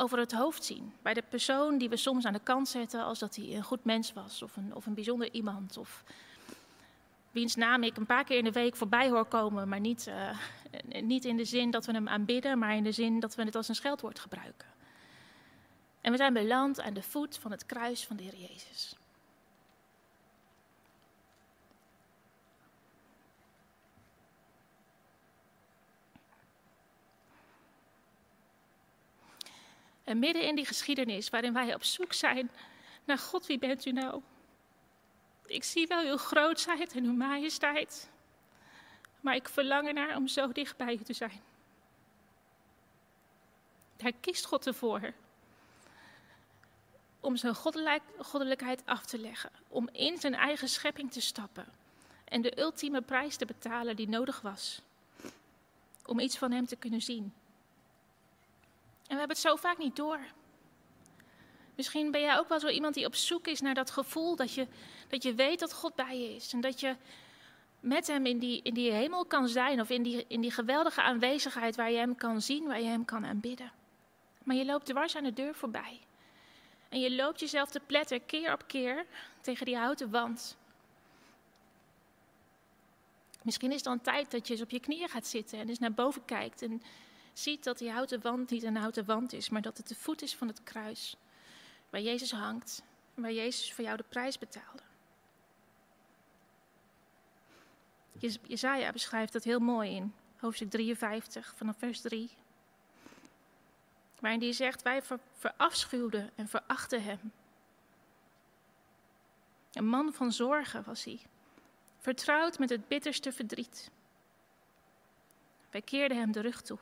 over 0.00 0.18
het 0.18 0.32
hoofd 0.32 0.64
zien. 0.64 0.92
Bij 1.02 1.14
de 1.14 1.22
persoon 1.28 1.78
die 1.78 1.88
we 1.88 1.96
soms 1.96 2.24
aan 2.24 2.32
de 2.32 2.40
kant 2.42 2.68
zetten 2.68 3.04
als 3.04 3.18
dat 3.18 3.36
hij 3.36 3.56
een 3.56 3.62
goed 3.62 3.84
mens 3.84 4.12
was 4.12 4.42
of 4.42 4.56
een, 4.56 4.74
of 4.74 4.86
een 4.86 4.94
bijzonder 4.94 5.32
iemand. 5.32 5.76
Of 5.76 6.04
wiens 7.30 7.54
naam 7.54 7.82
ik 7.82 7.96
een 7.96 8.06
paar 8.06 8.24
keer 8.24 8.38
in 8.38 8.44
de 8.44 8.52
week 8.52 8.76
voorbij 8.76 9.08
hoor 9.08 9.24
komen, 9.24 9.68
maar 9.68 9.80
niet, 9.80 10.06
uh, 10.06 11.02
niet 11.02 11.24
in 11.24 11.36
de 11.36 11.44
zin 11.44 11.70
dat 11.70 11.86
we 11.86 11.92
hem 11.92 12.08
aanbidden, 12.08 12.58
maar 12.58 12.76
in 12.76 12.84
de 12.84 12.92
zin 12.92 13.20
dat 13.20 13.34
we 13.34 13.42
het 13.42 13.56
als 13.56 13.68
een 13.68 13.74
scheldwoord 13.74 14.18
gebruiken. 14.18 14.68
En 16.00 16.10
we 16.10 16.16
zijn 16.16 16.32
beland 16.32 16.80
aan 16.80 16.94
de 16.94 17.02
voet 17.02 17.38
van 17.38 17.50
het 17.50 17.66
kruis 17.66 18.06
van 18.06 18.16
de 18.16 18.22
Heer 18.22 18.36
Jezus. 18.36 18.96
En 30.10 30.18
midden 30.18 30.42
in 30.42 30.54
die 30.54 30.66
geschiedenis 30.66 31.30
waarin 31.30 31.52
wij 31.52 31.74
op 31.74 31.84
zoek 31.84 32.12
zijn 32.12 32.50
naar 33.04 33.18
God, 33.18 33.46
wie 33.46 33.58
bent 33.58 33.86
u 33.86 33.92
nou? 33.92 34.22
Ik 35.46 35.64
zie 35.64 35.86
wel 35.86 36.04
uw 36.04 36.16
grootheid 36.16 36.92
en 36.92 37.04
uw 37.04 37.12
majesteit, 37.12 38.10
maar 39.20 39.34
ik 39.34 39.48
verlang 39.48 39.86
ernaar 39.86 40.16
om 40.16 40.28
zo 40.28 40.52
dicht 40.52 40.76
bij 40.76 40.92
u 40.92 40.96
te 40.96 41.12
zijn. 41.12 41.40
Daar 43.96 44.12
kiest 44.20 44.44
God 44.44 44.66
ervoor 44.66 45.12
om 47.20 47.36
zijn 47.36 47.54
goddelijk, 47.54 48.02
goddelijkheid 48.18 48.82
af 48.84 49.04
te 49.06 49.18
leggen, 49.18 49.50
om 49.68 49.88
in 49.92 50.18
zijn 50.18 50.34
eigen 50.34 50.68
schepping 50.68 51.12
te 51.12 51.20
stappen 51.20 51.66
en 52.24 52.42
de 52.42 52.60
ultieme 52.60 53.00
prijs 53.00 53.36
te 53.36 53.46
betalen 53.46 53.96
die 53.96 54.08
nodig 54.08 54.40
was 54.40 54.82
om 56.06 56.20
iets 56.20 56.38
van 56.38 56.52
hem 56.52 56.66
te 56.66 56.76
kunnen 56.76 57.02
zien. 57.02 57.32
En 59.10 59.16
we 59.16 59.22
hebben 59.22 59.36
het 59.36 59.46
zo 59.46 59.56
vaak 59.56 59.78
niet 59.78 59.96
door. 59.96 60.20
Misschien 61.74 62.10
ben 62.10 62.20
jij 62.20 62.38
ook 62.38 62.48
wel 62.48 62.60
zo 62.60 62.68
iemand 62.68 62.94
die 62.94 63.06
op 63.06 63.14
zoek 63.14 63.46
is 63.46 63.60
naar 63.60 63.74
dat 63.74 63.90
gevoel 63.90 64.36
dat 64.36 64.54
je, 64.54 64.66
dat 65.08 65.22
je 65.22 65.34
weet 65.34 65.58
dat 65.58 65.72
God 65.72 65.94
bij 65.94 66.20
je 66.20 66.34
is. 66.34 66.52
En 66.52 66.60
dat 66.60 66.80
je 66.80 66.96
met 67.80 68.06
hem 68.06 68.26
in 68.26 68.38
die, 68.38 68.62
in 68.62 68.74
die 68.74 68.92
hemel 68.92 69.24
kan 69.24 69.48
zijn 69.48 69.80
of 69.80 69.90
in 69.90 70.02
die, 70.02 70.24
in 70.28 70.40
die 70.40 70.50
geweldige 70.50 71.02
aanwezigheid 71.02 71.76
waar 71.76 71.90
je 71.90 71.96
hem 71.96 72.16
kan 72.16 72.42
zien, 72.42 72.66
waar 72.66 72.80
je 72.80 72.88
hem 72.88 73.04
kan 73.04 73.26
aanbidden. 73.26 73.72
Maar 74.42 74.56
je 74.56 74.64
loopt 74.64 74.86
dwars 74.86 75.16
aan 75.16 75.24
de 75.24 75.32
deur 75.32 75.54
voorbij. 75.54 76.00
En 76.88 77.00
je 77.00 77.14
loopt 77.14 77.40
jezelf 77.40 77.70
te 77.70 77.80
pletten 77.86 78.26
keer 78.26 78.52
op 78.52 78.66
keer 78.66 79.06
tegen 79.40 79.66
die 79.66 79.76
houten 79.76 80.10
wand. 80.10 80.56
Misschien 83.42 83.70
is 83.70 83.76
het 83.76 83.84
dan 83.84 84.00
tijd 84.00 84.30
dat 84.30 84.46
je 84.46 84.52
eens 84.52 84.62
op 84.62 84.70
je 84.70 84.80
knieën 84.80 85.08
gaat 85.08 85.26
zitten 85.26 85.58
en 85.58 85.68
eens 85.68 85.78
naar 85.78 85.92
boven 85.92 86.24
kijkt 86.24 86.62
en 86.62 86.82
ziet 87.42 87.64
dat 87.64 87.78
die 87.78 87.90
houten 87.90 88.20
wand 88.20 88.50
niet 88.50 88.62
een 88.62 88.76
houten 88.76 89.04
wand 89.04 89.32
is, 89.32 89.48
maar 89.48 89.62
dat 89.62 89.76
het 89.76 89.88
de 89.88 89.94
voet 89.94 90.22
is 90.22 90.36
van 90.36 90.48
het 90.48 90.62
kruis. 90.62 91.16
Waar 91.90 92.00
Jezus 92.00 92.32
hangt 92.32 92.82
en 93.14 93.22
waar 93.22 93.32
Jezus 93.32 93.72
voor 93.72 93.84
jou 93.84 93.96
de 93.96 94.04
prijs 94.08 94.38
betaalde. 94.38 94.82
Jezaja 98.46 98.92
beschrijft 98.92 99.32
dat 99.32 99.44
heel 99.44 99.58
mooi 99.58 99.94
in 99.94 100.14
hoofdstuk 100.36 100.70
53 100.70 101.54
vanaf 101.56 101.76
vers 101.78 102.00
3. 102.00 102.30
Waarin 104.20 104.40
hij 104.40 104.52
zegt, 104.52 104.82
wij 104.82 105.02
verafschuwden 105.32 106.30
en 106.34 106.48
verachten 106.48 107.02
hem. 107.02 107.32
Een 109.72 109.86
man 109.86 110.12
van 110.12 110.32
zorgen 110.32 110.84
was 110.84 111.04
hij, 111.04 111.20
vertrouwd 111.98 112.58
met 112.58 112.70
het 112.70 112.88
bitterste 112.88 113.32
verdriet. 113.32 113.90
Wij 115.70 115.82
keerden 115.82 116.18
hem 116.18 116.32
de 116.32 116.40
rug 116.40 116.62
toe. 116.62 116.78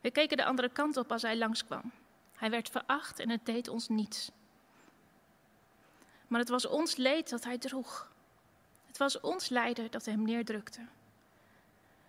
We 0.00 0.10
keken 0.10 0.36
de 0.36 0.44
andere 0.44 0.68
kant 0.68 0.96
op 0.96 1.12
als 1.12 1.22
hij 1.22 1.36
langskwam. 1.36 1.92
Hij 2.36 2.50
werd 2.50 2.68
veracht 2.68 3.18
en 3.18 3.30
het 3.30 3.46
deed 3.46 3.68
ons 3.68 3.88
niets. 3.88 4.30
Maar 6.26 6.40
het 6.40 6.48
was 6.48 6.66
ons 6.66 6.96
leed 6.96 7.30
dat 7.30 7.44
hij 7.44 7.58
droeg. 7.58 8.12
Het 8.86 8.98
was 8.98 9.20
ons 9.20 9.48
lijden 9.48 9.90
dat 9.90 10.04
hem 10.04 10.22
neerdrukte. 10.22 10.80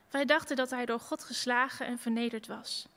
Wij 0.09 0.25
dachten 0.25 0.55
dat 0.55 0.69
hij 0.69 0.85
door 0.85 0.99
God 0.99 1.23
geslagen 1.23 1.85
en 1.85 1.99
vernederd 1.99 2.47
was. 2.47 2.87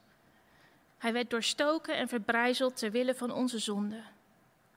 Hij 0.99 1.13
werd 1.13 1.31
doorstoken 1.31 1.97
en 1.97 2.09
verbrijzeld 2.09 2.77
ter 2.77 2.91
wille 2.91 3.15
van 3.15 3.31
onze 3.31 3.59
zonde. 3.59 4.03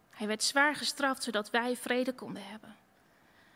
Hij 0.10 0.28
werd 0.28 0.44
zwaar 0.44 0.76
gestraft 0.76 1.24
zodat 1.24 1.50
wij 1.50 1.76
vrede 1.76 2.14
konden 2.14 2.48
hebben. 2.48 2.76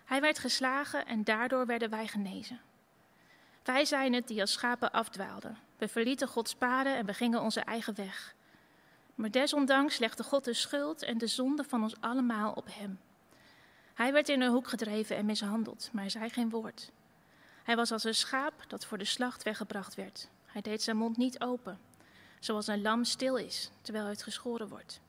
Hij 0.06 0.22
werd 0.22 0.40
geslagen 0.40 1.06
en 1.06 1.24
daardoor 1.24 1.66
werden 1.66 1.90
wij 1.90 2.08
genezen. 2.08 2.62
Wij 3.64 3.86
zijn 3.86 4.14
het 4.14 4.28
die 4.28 4.42
als 4.42 4.52
schapen 4.52 4.92
afdwaalden. 4.92 5.58
We 5.80 5.88
verlieten 5.88 6.28
Gods 6.28 6.56
paden 6.56 6.98
en 6.98 7.06
we 7.06 7.14
gingen 7.14 7.42
onze 7.42 7.60
eigen 7.60 7.96
weg. 7.96 8.36
Maar 9.16 9.32
desondanks 9.32 9.98
legde 9.98 10.24
God 10.24 10.44
de 10.44 10.54
schuld 10.54 11.02
en 11.02 11.18
de 11.18 11.28
zonde 11.28 11.64
van 11.64 11.84
ons 11.84 11.96
allemaal 12.00 12.52
op 12.52 12.68
hem. 12.72 13.00
Hij 13.94 14.14
werd 14.14 14.30
in 14.30 14.42
een 14.42 14.52
hoek 14.52 14.68
gedreven 14.68 15.16
en 15.16 15.26
mishandeld, 15.26 15.90
maar 15.92 16.02
hij 16.02 16.12
zei 16.12 16.30
geen 16.30 16.50
woord. 16.50 16.92
Hij 17.64 17.76
was 17.76 17.92
als 17.92 18.04
een 18.04 18.16
schaap 18.16 18.54
dat 18.68 18.86
voor 18.86 18.98
de 18.98 19.06
slacht 19.06 19.44
weggebracht 19.44 19.96
werd. 19.96 20.30
Hij 20.46 20.62
deed 20.62 20.82
zijn 20.82 20.98
mond 20.98 21.18
niet 21.18 21.42
open, 21.42 21.80
zoals 22.40 22.68
een 22.68 22.82
lam 22.82 23.04
stil 23.04 23.36
is 23.36 23.72
terwijl 23.82 24.06
het 24.06 24.24
geschoren 24.24 24.68
wordt. 24.68 25.02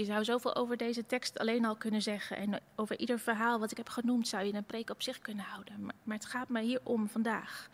Je 0.00 0.06
zou 0.06 0.24
zoveel 0.24 0.54
over 0.54 0.76
deze 0.76 1.06
tekst 1.06 1.38
alleen 1.38 1.64
al 1.64 1.76
kunnen 1.76 2.02
zeggen. 2.02 2.36
En 2.36 2.60
over 2.76 2.98
ieder 2.98 3.18
verhaal 3.18 3.58
wat 3.58 3.70
ik 3.70 3.76
heb 3.76 3.88
genoemd 3.88 4.28
zou 4.28 4.44
je 4.44 4.54
een 4.54 4.64
preek 4.64 4.90
op 4.90 5.02
zich 5.02 5.18
kunnen 5.18 5.44
houden. 5.44 5.84
Maar, 5.84 5.94
maar 6.02 6.16
het 6.16 6.26
gaat 6.26 6.48
mij 6.48 6.62
hier 6.62 6.80
om 6.82 7.08
vandaag. 7.08 7.68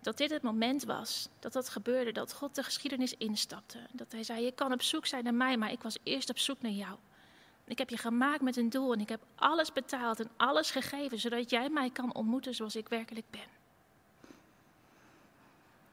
Dat 0.00 0.16
dit 0.16 0.30
het 0.30 0.42
moment 0.42 0.84
was 0.84 1.28
dat 1.38 1.52
dat 1.52 1.68
gebeurde, 1.68 2.12
dat 2.12 2.32
God 2.32 2.54
de 2.54 2.62
geschiedenis 2.62 3.16
instapte. 3.16 3.78
Dat 3.92 4.12
hij 4.12 4.22
zei, 4.22 4.44
je 4.44 4.52
kan 4.52 4.72
op 4.72 4.82
zoek 4.82 5.06
zijn 5.06 5.24
naar 5.24 5.34
mij, 5.34 5.56
maar 5.56 5.72
ik 5.72 5.82
was 5.82 5.98
eerst 6.02 6.30
op 6.30 6.38
zoek 6.38 6.62
naar 6.62 6.72
jou. 6.72 6.96
Ik 7.64 7.78
heb 7.78 7.90
je 7.90 7.96
gemaakt 7.96 8.42
met 8.42 8.56
een 8.56 8.70
doel 8.70 8.92
en 8.92 9.00
ik 9.00 9.08
heb 9.08 9.22
alles 9.34 9.72
betaald 9.72 10.20
en 10.20 10.30
alles 10.36 10.70
gegeven, 10.70 11.18
zodat 11.18 11.50
jij 11.50 11.68
mij 11.68 11.90
kan 11.90 12.14
ontmoeten 12.14 12.54
zoals 12.54 12.76
ik 12.76 12.88
werkelijk 12.88 13.26
ben. 13.30 13.48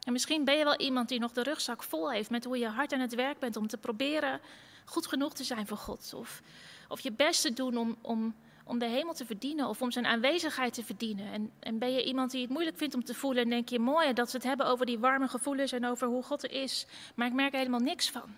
En 0.03 0.11
misschien 0.11 0.45
ben 0.45 0.57
je 0.57 0.63
wel 0.63 0.79
iemand 0.79 1.09
die 1.09 1.19
nog 1.19 1.31
de 1.31 1.43
rugzak 1.43 1.83
vol 1.83 2.11
heeft 2.11 2.29
met 2.29 2.43
hoe 2.43 2.57
je 2.57 2.67
hard 2.67 2.93
aan 2.93 2.99
het 2.99 3.15
werk 3.15 3.39
bent 3.39 3.55
om 3.55 3.67
te 3.67 3.77
proberen 3.77 4.39
goed 4.85 5.07
genoeg 5.07 5.33
te 5.33 5.43
zijn 5.43 5.67
voor 5.67 5.77
God. 5.77 6.13
Of, 6.13 6.41
of 6.87 6.99
je 6.99 7.11
best 7.11 7.41
te 7.41 7.53
doen 7.53 7.77
om, 7.77 7.97
om, 8.01 8.35
om 8.63 8.79
de 8.79 8.85
hemel 8.85 9.13
te 9.13 9.25
verdienen 9.25 9.67
of 9.67 9.81
om 9.81 9.91
zijn 9.91 10.05
aanwezigheid 10.05 10.73
te 10.73 10.83
verdienen. 10.83 11.31
En, 11.31 11.51
en 11.59 11.77
ben 11.77 11.91
je 11.91 12.03
iemand 12.03 12.31
die 12.31 12.41
het 12.41 12.49
moeilijk 12.49 12.77
vindt 12.77 12.95
om 12.95 13.03
te 13.03 13.13
voelen 13.13 13.43
en 13.43 13.49
denk 13.49 13.69
je 13.69 13.79
mooi 13.79 14.13
dat 14.13 14.29
ze 14.29 14.35
het 14.35 14.45
hebben 14.45 14.65
over 14.65 14.85
die 14.85 14.99
warme 14.99 15.27
gevoelens 15.27 15.71
en 15.71 15.85
over 15.85 16.07
hoe 16.07 16.23
God 16.23 16.43
er 16.43 16.51
is, 16.51 16.85
maar 17.15 17.27
ik 17.27 17.33
merk 17.33 17.51
er 17.51 17.57
helemaal 17.57 17.79
niks 17.79 18.09
van. 18.09 18.35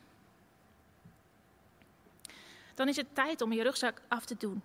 Dan 2.74 2.88
is 2.88 2.96
het 2.96 3.16
tijd 3.16 3.42
om 3.42 3.54
je 3.54 3.64
rugzak 3.64 4.02
af 4.08 4.26
te 4.26 4.36
doen, 4.38 4.62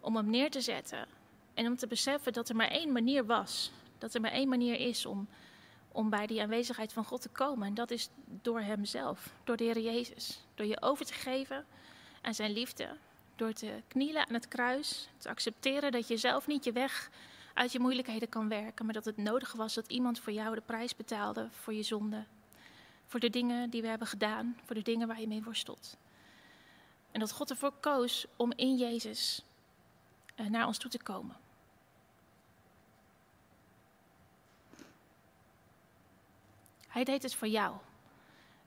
om 0.00 0.16
hem 0.16 0.30
neer 0.30 0.50
te 0.50 0.60
zetten 0.60 1.06
en 1.54 1.66
om 1.66 1.76
te 1.76 1.86
beseffen 1.86 2.32
dat 2.32 2.48
er 2.48 2.56
maar 2.56 2.68
één 2.68 2.92
manier 2.92 3.26
was, 3.26 3.72
dat 3.98 4.14
er 4.14 4.20
maar 4.20 4.32
één 4.32 4.48
manier 4.48 4.80
is 4.80 5.06
om, 5.06 5.28
om 5.92 6.10
bij 6.10 6.26
die 6.26 6.42
aanwezigheid 6.42 6.92
van 6.92 7.04
God 7.04 7.22
te 7.22 7.28
komen. 7.28 7.66
En 7.66 7.74
dat 7.74 7.90
is 7.90 8.08
door 8.24 8.60
Hemzelf, 8.60 9.34
door 9.44 9.56
de 9.56 9.64
Heer 9.64 9.80
Jezus. 9.80 10.44
Door 10.54 10.66
je 10.66 10.82
over 10.82 11.06
te 11.06 11.12
geven 11.12 11.66
aan 12.20 12.34
Zijn 12.34 12.52
liefde. 12.52 12.96
Door 13.36 13.52
te 13.52 13.82
knielen 13.88 14.28
aan 14.28 14.34
het 14.34 14.48
kruis. 14.48 15.08
Te 15.18 15.28
accepteren 15.28 15.92
dat 15.92 16.08
je 16.08 16.16
zelf 16.16 16.46
niet 16.46 16.64
je 16.64 16.72
weg 16.72 17.10
uit 17.54 17.72
je 17.72 17.80
moeilijkheden 17.80 18.28
kan 18.28 18.48
werken. 18.48 18.84
Maar 18.84 18.94
dat 18.94 19.04
het 19.04 19.16
nodig 19.16 19.52
was 19.52 19.74
dat 19.74 19.90
iemand 19.90 20.20
voor 20.20 20.32
jou 20.32 20.54
de 20.54 20.60
prijs 20.60 20.96
betaalde 20.96 21.48
voor 21.50 21.74
je 21.74 21.82
zonde. 21.82 22.24
Voor 23.06 23.20
de 23.20 23.30
dingen 23.30 23.70
die 23.70 23.82
we 23.82 23.88
hebben 23.88 24.06
gedaan. 24.08 24.56
Voor 24.64 24.74
de 24.74 24.82
dingen 24.82 25.08
waar 25.08 25.20
je 25.20 25.28
mee 25.28 25.42
worstelt. 25.42 25.96
En 27.10 27.20
dat 27.20 27.32
God 27.32 27.50
ervoor 27.50 27.72
koos 27.80 28.26
om 28.36 28.52
in 28.56 28.76
Jezus 28.76 29.42
eh, 30.34 30.46
naar 30.46 30.66
ons 30.66 30.78
toe 30.78 30.90
te 30.90 31.02
komen. 31.02 31.36
Hij 36.90 37.04
deed 37.04 37.22
het 37.22 37.34
voor 37.34 37.48
jou. 37.48 37.76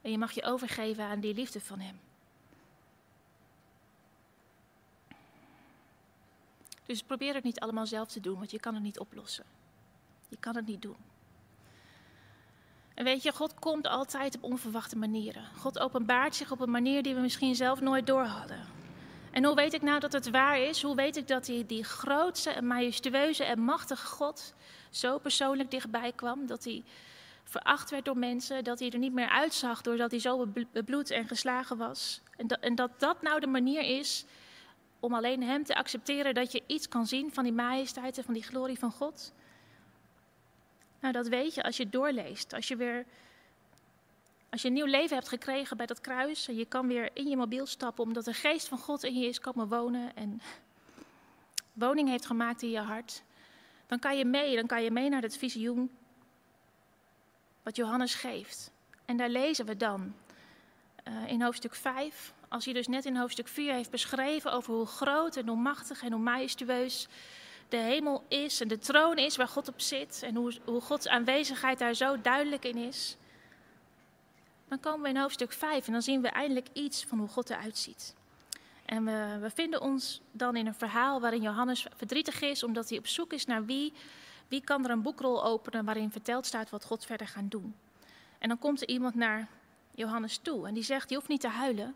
En 0.01 0.11
je 0.11 0.17
mag 0.17 0.31
je 0.31 0.43
overgeven 0.43 1.03
aan 1.03 1.19
die 1.19 1.33
liefde 1.33 1.61
van 1.61 1.79
Hem. 1.79 1.99
Dus 6.85 7.03
probeer 7.03 7.33
het 7.33 7.43
niet 7.43 7.59
allemaal 7.59 7.85
zelf 7.85 8.07
te 8.07 8.19
doen, 8.19 8.37
want 8.37 8.51
je 8.51 8.59
kan 8.59 8.73
het 8.73 8.83
niet 8.83 8.99
oplossen. 8.99 9.45
Je 10.29 10.37
kan 10.39 10.55
het 10.55 10.65
niet 10.65 10.81
doen. 10.81 10.95
En 12.93 13.03
weet 13.03 13.23
je, 13.23 13.31
God 13.31 13.53
komt 13.59 13.87
altijd 13.87 14.35
op 14.35 14.43
onverwachte 14.43 14.97
manieren. 14.97 15.43
God 15.57 15.79
openbaart 15.79 16.35
zich 16.35 16.51
op 16.51 16.59
een 16.59 16.71
manier 16.71 17.03
die 17.03 17.15
we 17.15 17.21
misschien 17.21 17.55
zelf 17.55 17.81
nooit 17.81 18.07
door 18.07 18.23
hadden. 18.23 18.59
En 19.31 19.45
hoe 19.45 19.55
weet 19.55 19.73
ik 19.73 19.81
nou 19.81 19.99
dat 19.99 20.13
het 20.13 20.29
waar 20.29 20.59
is? 20.59 20.81
Hoe 20.81 20.95
weet 20.95 21.15
ik 21.15 21.27
dat 21.27 21.45
die, 21.45 21.65
die 21.65 21.83
grootste 21.83 22.49
en 22.49 22.67
majestueuze 22.67 23.43
en 23.43 23.59
machtige 23.59 24.07
God 24.07 24.53
zo 24.89 25.17
persoonlijk 25.17 25.71
dichtbij 25.71 26.11
kwam? 26.11 26.45
Dat 26.47 26.63
hij 26.63 26.83
veracht 27.53 27.89
werd 27.89 28.05
door 28.05 28.17
mensen, 28.17 28.63
dat 28.63 28.79
hij 28.79 28.89
er 28.89 28.97
niet 28.97 29.13
meer 29.13 29.29
uitzag 29.29 29.81
doordat 29.81 30.11
hij 30.11 30.19
zo 30.19 30.47
bebloed 30.71 31.09
en 31.09 31.27
geslagen 31.27 31.77
was. 31.77 32.21
En 32.37 32.47
dat, 32.47 32.59
en 32.59 32.75
dat 32.75 32.99
dat 32.99 33.21
nou 33.21 33.39
de 33.39 33.47
manier 33.47 33.81
is 33.81 34.25
om 34.99 35.13
alleen 35.13 35.43
hem 35.43 35.63
te 35.63 35.75
accepteren 35.75 36.33
dat 36.33 36.51
je 36.51 36.63
iets 36.67 36.87
kan 36.87 37.05
zien 37.07 37.33
van 37.33 37.43
die 37.43 37.53
majesteit 37.53 38.17
en 38.17 38.23
van 38.23 38.33
die 38.33 38.43
glorie 38.43 38.79
van 38.79 38.91
God. 38.91 39.33
Nou, 40.99 41.13
dat 41.13 41.27
weet 41.27 41.53
je 41.53 41.63
als 41.63 41.77
je 41.77 41.89
doorleest, 41.89 42.53
als 42.53 42.67
je 42.67 42.75
weer 42.75 43.05
als 44.49 44.61
je 44.61 44.67
een 44.67 44.73
nieuw 44.73 44.85
leven 44.85 45.15
hebt 45.15 45.29
gekregen 45.29 45.77
bij 45.77 45.85
dat 45.85 46.01
kruis 46.01 46.47
en 46.47 46.55
je 46.55 46.65
kan 46.65 46.87
weer 46.87 47.09
in 47.13 47.27
je 47.27 47.37
mobiel 47.37 47.65
stappen 47.65 48.03
omdat 48.03 48.25
de 48.25 48.33
geest 48.33 48.67
van 48.67 48.77
God 48.77 49.03
in 49.03 49.19
je 49.19 49.27
is 49.27 49.39
komen 49.39 49.67
wonen 49.67 50.15
en 50.15 50.41
woning 51.73 52.09
heeft 52.09 52.25
gemaakt 52.25 52.61
in 52.61 52.69
je 52.69 52.79
hart, 52.79 53.23
dan 53.87 53.99
kan 53.99 54.17
je 54.17 54.25
mee, 54.25 54.55
dan 54.55 54.65
kan 54.65 54.83
je 54.83 54.91
mee 54.91 55.09
naar 55.09 55.21
het 55.21 55.37
visioen 55.37 55.91
wat 57.63 57.75
Johannes 57.75 58.15
geeft. 58.15 58.71
En 59.05 59.17
daar 59.17 59.29
lezen 59.29 59.65
we 59.65 59.77
dan 59.77 60.13
uh, 61.07 61.27
in 61.27 61.41
hoofdstuk 61.41 61.75
5, 61.75 62.33
als 62.47 62.65
hij 62.65 62.73
dus 62.73 62.87
net 62.87 63.05
in 63.05 63.15
hoofdstuk 63.15 63.47
4 63.47 63.73
heeft 63.73 63.91
beschreven 63.91 64.51
over 64.51 64.73
hoe 64.73 64.85
groot 64.85 65.35
en 65.35 65.47
hoe 65.47 65.57
machtig 65.57 66.03
en 66.03 66.11
hoe 66.11 66.21
majestueus 66.21 67.07
de 67.69 67.77
hemel 67.77 68.23
is 68.27 68.61
en 68.61 68.67
de 68.67 68.77
troon 68.77 69.17
is 69.17 69.35
waar 69.35 69.47
God 69.47 69.67
op 69.67 69.81
zit 69.81 70.21
en 70.23 70.35
hoe, 70.35 70.53
hoe 70.65 70.81
Gods 70.81 71.07
aanwezigheid 71.07 71.79
daar 71.79 71.93
zo 71.93 72.21
duidelijk 72.21 72.65
in 72.65 72.77
is. 72.77 73.17
Dan 74.67 74.79
komen 74.79 75.01
we 75.01 75.09
in 75.09 75.17
hoofdstuk 75.17 75.51
5 75.51 75.87
en 75.87 75.93
dan 75.93 76.01
zien 76.01 76.21
we 76.21 76.27
eindelijk 76.27 76.67
iets 76.73 77.05
van 77.05 77.19
hoe 77.19 77.27
God 77.27 77.49
eruit 77.49 77.77
ziet. 77.77 78.15
En 78.85 79.05
we, 79.05 79.37
we 79.41 79.49
vinden 79.49 79.81
ons 79.81 80.21
dan 80.31 80.55
in 80.55 80.67
een 80.67 80.73
verhaal 80.73 81.21
waarin 81.21 81.41
Johannes 81.41 81.87
verdrietig 81.95 82.41
is 82.41 82.63
omdat 82.63 82.89
hij 82.89 82.97
op 82.97 83.07
zoek 83.07 83.33
is 83.33 83.45
naar 83.45 83.65
wie 83.65 83.93
wie 84.53 84.63
kan 84.63 84.83
er 84.83 84.91
een 84.91 85.01
boekrol 85.01 85.43
openen 85.43 85.85
waarin 85.85 86.11
verteld 86.11 86.45
staat 86.45 86.69
wat 86.69 86.85
God 86.85 87.05
verder 87.05 87.27
gaat 87.27 87.51
doen? 87.51 87.75
En 88.39 88.47
dan 88.47 88.59
komt 88.59 88.81
er 88.81 88.87
iemand 88.87 89.15
naar 89.15 89.47
Johannes 89.91 90.37
toe 90.37 90.67
en 90.67 90.73
die 90.73 90.83
zegt: 90.83 91.09
Je 91.09 91.15
hoeft 91.15 91.27
niet 91.27 91.41
te 91.41 91.47
huilen. 91.47 91.95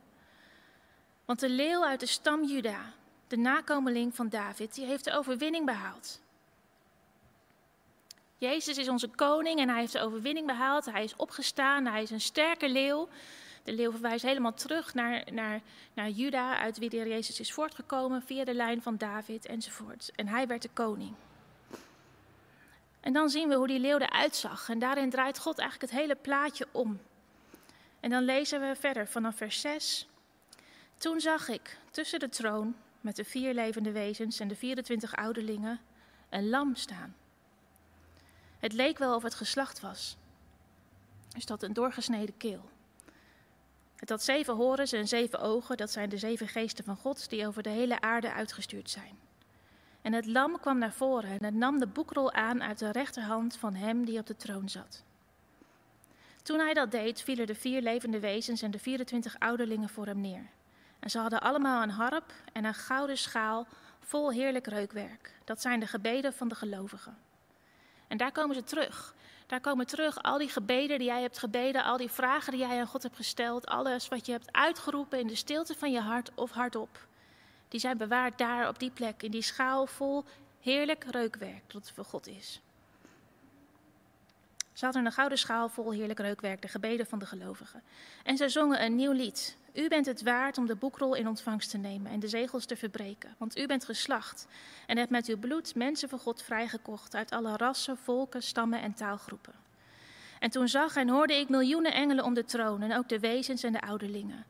Want 1.25 1.39
de 1.39 1.49
leeuw 1.49 1.85
uit 1.85 1.99
de 1.99 2.05
stam 2.05 2.43
Juda, 2.43 2.93
de 3.27 3.37
nakomeling 3.37 4.15
van 4.15 4.29
David, 4.29 4.73
die 4.75 4.85
heeft 4.85 5.03
de 5.03 5.17
overwinning 5.17 5.65
behaald. 5.65 6.21
Jezus 8.37 8.77
is 8.77 8.89
onze 8.89 9.07
koning 9.07 9.59
en 9.59 9.69
hij 9.69 9.79
heeft 9.79 9.93
de 9.93 10.01
overwinning 10.01 10.47
behaald. 10.47 10.85
Hij 10.85 11.03
is 11.03 11.15
opgestaan, 11.15 11.85
hij 11.85 12.01
is 12.01 12.11
een 12.11 12.21
sterke 12.21 12.69
leeuw. 12.69 13.07
De 13.63 13.73
leeuw 13.73 13.91
verwijst 13.91 14.25
helemaal 14.25 14.53
terug 14.53 14.93
naar, 14.93 15.23
naar, 15.31 15.61
naar 15.93 16.09
Juda, 16.09 16.57
uit 16.57 16.77
wie 16.77 16.89
de 16.89 16.97
Jezus 16.97 17.39
is 17.39 17.53
voortgekomen, 17.53 18.21
via 18.21 18.43
de 18.43 18.53
lijn 18.53 18.81
van 18.81 18.97
David 18.97 19.45
enzovoort. 19.45 20.11
En 20.15 20.27
hij 20.27 20.47
werd 20.47 20.61
de 20.61 20.69
koning. 20.73 21.15
En 22.99 23.13
dan 23.13 23.29
zien 23.29 23.49
we 23.49 23.55
hoe 23.55 23.67
die 23.67 23.79
leeuw 23.79 23.97
eruit 23.97 24.35
zag. 24.35 24.69
En 24.69 24.79
daarin 24.79 25.09
draait 25.09 25.39
God 25.39 25.59
eigenlijk 25.59 25.91
het 25.91 26.01
hele 26.01 26.15
plaatje 26.15 26.67
om. 26.71 26.99
En 27.99 28.09
dan 28.09 28.23
lezen 28.23 28.61
we 28.61 28.75
verder 28.75 29.07
vanaf 29.07 29.35
vers 29.35 29.61
6. 29.61 30.07
Toen 30.97 31.19
zag 31.19 31.47
ik 31.47 31.77
tussen 31.91 32.19
de 32.19 32.29
troon 32.29 32.75
met 33.01 33.15
de 33.15 33.23
vier 33.23 33.53
levende 33.53 33.91
wezens 33.91 34.39
en 34.39 34.47
de 34.47 34.55
24 34.55 35.15
ouderlingen 35.15 35.79
een 36.29 36.49
lam 36.49 36.75
staan. 36.75 37.15
Het 38.59 38.73
leek 38.73 38.97
wel 38.97 39.15
of 39.15 39.23
het 39.23 39.35
geslacht 39.35 39.79
was. 39.79 40.17
Is 41.35 41.45
dat 41.45 41.63
een 41.63 41.73
doorgesneden 41.73 42.37
keel? 42.37 42.69
Het 43.95 44.09
had 44.09 44.23
zeven 44.23 44.55
horens 44.55 44.91
en 44.91 45.07
zeven 45.07 45.39
ogen, 45.39 45.77
dat 45.77 45.91
zijn 45.91 46.09
de 46.09 46.17
zeven 46.17 46.47
geesten 46.47 46.83
van 46.83 46.95
God 46.95 47.29
die 47.29 47.47
over 47.47 47.63
de 47.63 47.69
hele 47.69 48.01
aarde 48.01 48.33
uitgestuurd 48.33 48.89
zijn. 48.89 49.26
En 50.07 50.13
het 50.13 50.25
lam 50.25 50.59
kwam 50.59 50.77
naar 50.77 50.91
voren 50.91 51.29
en 51.29 51.43
het 51.43 51.53
nam 51.53 51.79
de 51.79 51.87
boekrol 51.87 52.31
aan 52.31 52.63
uit 52.63 52.79
de 52.79 52.91
rechterhand 52.91 53.57
van 53.57 53.75
hem 53.75 54.05
die 54.05 54.19
op 54.19 54.25
de 54.25 54.35
troon 54.35 54.69
zat. 54.69 55.03
Toen 56.43 56.59
hij 56.59 56.73
dat 56.73 56.91
deed, 56.91 57.21
vielen 57.21 57.47
de 57.47 57.55
vier 57.55 57.81
levende 57.81 58.19
wezens 58.19 58.61
en 58.61 58.71
de 58.71 58.79
24 58.79 59.39
ouderlingen 59.39 59.89
voor 59.89 60.05
hem 60.05 60.21
neer. 60.21 60.49
En 60.99 61.09
ze 61.09 61.19
hadden 61.19 61.41
allemaal 61.41 61.83
een 61.83 61.89
harp 61.89 62.33
en 62.53 62.65
een 62.65 62.73
gouden 62.73 63.17
schaal 63.17 63.67
vol 63.99 64.31
heerlijk 64.31 64.67
reukwerk. 64.67 65.31
Dat 65.43 65.61
zijn 65.61 65.79
de 65.79 65.87
gebeden 65.87 66.33
van 66.33 66.47
de 66.47 66.55
gelovigen. 66.55 67.17
En 68.07 68.17
daar 68.17 68.31
komen 68.31 68.55
ze 68.55 68.63
terug. 68.63 69.15
Daar 69.47 69.61
komen 69.61 69.87
terug 69.87 70.23
al 70.23 70.37
die 70.37 70.49
gebeden 70.49 70.97
die 70.97 71.07
jij 71.07 71.21
hebt 71.21 71.39
gebeden, 71.39 71.83
al 71.83 71.97
die 71.97 72.11
vragen 72.11 72.51
die 72.51 72.61
jij 72.61 72.79
aan 72.79 72.87
God 72.87 73.03
hebt 73.03 73.15
gesteld, 73.15 73.65
alles 73.67 74.07
wat 74.07 74.25
je 74.25 74.31
hebt 74.31 74.51
uitgeroepen 74.51 75.19
in 75.19 75.27
de 75.27 75.35
stilte 75.35 75.75
van 75.75 75.91
je 75.91 76.01
hart 76.01 76.31
of 76.35 76.51
hardop 76.51 77.07
die 77.67 77.79
zijn 77.79 77.97
bewaard 77.97 78.37
daar 78.37 78.67
op 78.67 78.79
die 78.79 78.91
plek, 78.91 79.23
in 79.23 79.31
die 79.31 79.41
schaal 79.41 79.87
vol 79.87 80.23
heerlijk 80.59 81.03
reukwerk 81.03 81.63
dat 81.67 81.91
voor 81.95 82.05
God 82.05 82.27
is. 82.27 82.61
Ze 84.73 84.85
hadden 84.85 85.05
een 85.05 85.11
gouden 85.11 85.37
schaal 85.37 85.69
vol 85.69 85.91
heerlijk 85.91 86.19
reukwerk, 86.19 86.61
de 86.61 86.67
gebeden 86.67 87.05
van 87.05 87.19
de 87.19 87.25
gelovigen. 87.25 87.81
En 88.23 88.37
zij 88.37 88.49
zongen 88.49 88.83
een 88.83 88.95
nieuw 88.95 89.11
lied. 89.11 89.57
U 89.73 89.87
bent 89.87 90.05
het 90.05 90.21
waard 90.21 90.57
om 90.57 90.65
de 90.65 90.75
boekrol 90.75 91.15
in 91.15 91.27
ontvangst 91.27 91.69
te 91.69 91.77
nemen 91.77 92.11
en 92.11 92.19
de 92.19 92.27
zegels 92.27 92.65
te 92.65 92.75
verbreken. 92.75 93.35
Want 93.37 93.57
u 93.57 93.67
bent 93.67 93.85
geslacht 93.85 94.47
en 94.85 94.97
hebt 94.97 95.09
met 95.09 95.27
uw 95.27 95.37
bloed 95.37 95.75
mensen 95.75 96.09
voor 96.09 96.19
God 96.19 96.41
vrijgekocht 96.41 97.15
uit 97.15 97.31
alle 97.31 97.57
rassen, 97.57 97.97
volken, 97.97 98.43
stammen 98.43 98.81
en 98.81 98.93
taalgroepen. 98.93 99.53
En 100.39 100.49
toen 100.49 100.67
zag 100.67 100.95
en 100.95 101.09
hoorde 101.09 101.39
ik 101.39 101.49
miljoenen 101.49 101.93
engelen 101.93 102.25
om 102.25 102.33
de 102.33 102.45
troon 102.45 102.81
en 102.81 102.97
ook 102.97 103.09
de 103.09 103.19
wezens 103.19 103.63
en 103.63 103.71
de 103.71 103.81
ouderlingen. 103.81 104.45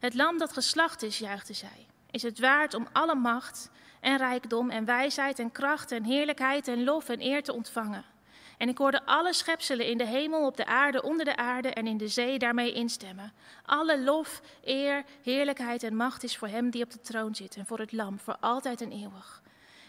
Het 0.00 0.14
lam 0.14 0.38
dat 0.38 0.52
geslacht 0.52 1.02
is, 1.02 1.18
juichte 1.18 1.52
zij, 1.52 1.86
is 2.10 2.22
het 2.22 2.38
waard 2.38 2.74
om 2.74 2.88
alle 2.92 3.14
macht 3.14 3.70
en 4.00 4.16
rijkdom 4.16 4.70
en 4.70 4.84
wijsheid 4.84 5.38
en 5.38 5.52
kracht 5.52 5.92
en 5.92 6.04
heerlijkheid 6.04 6.68
en 6.68 6.84
lof 6.84 7.08
en 7.08 7.22
eer 7.22 7.42
te 7.42 7.52
ontvangen. 7.52 8.04
En 8.58 8.68
ik 8.68 8.78
hoorde 8.78 9.04
alle 9.04 9.32
schepselen 9.32 9.86
in 9.86 9.98
de 9.98 10.06
hemel, 10.06 10.46
op 10.46 10.56
de 10.56 10.66
aarde, 10.66 11.02
onder 11.02 11.24
de 11.24 11.36
aarde 11.36 11.68
en 11.68 11.86
in 11.86 11.96
de 11.96 12.08
zee 12.08 12.38
daarmee 12.38 12.72
instemmen. 12.72 13.32
Alle 13.64 14.00
lof, 14.00 14.42
eer, 14.64 15.04
heerlijkheid 15.22 15.82
en 15.82 15.96
macht 15.96 16.22
is 16.22 16.36
voor 16.36 16.48
hem 16.48 16.70
die 16.70 16.84
op 16.84 16.90
de 16.90 17.00
troon 17.00 17.34
zit 17.34 17.56
en 17.56 17.66
voor 17.66 17.78
het 17.78 17.92
lam, 17.92 18.18
voor 18.18 18.36
altijd 18.40 18.80
en 18.80 18.92
eeuwig. 18.92 19.42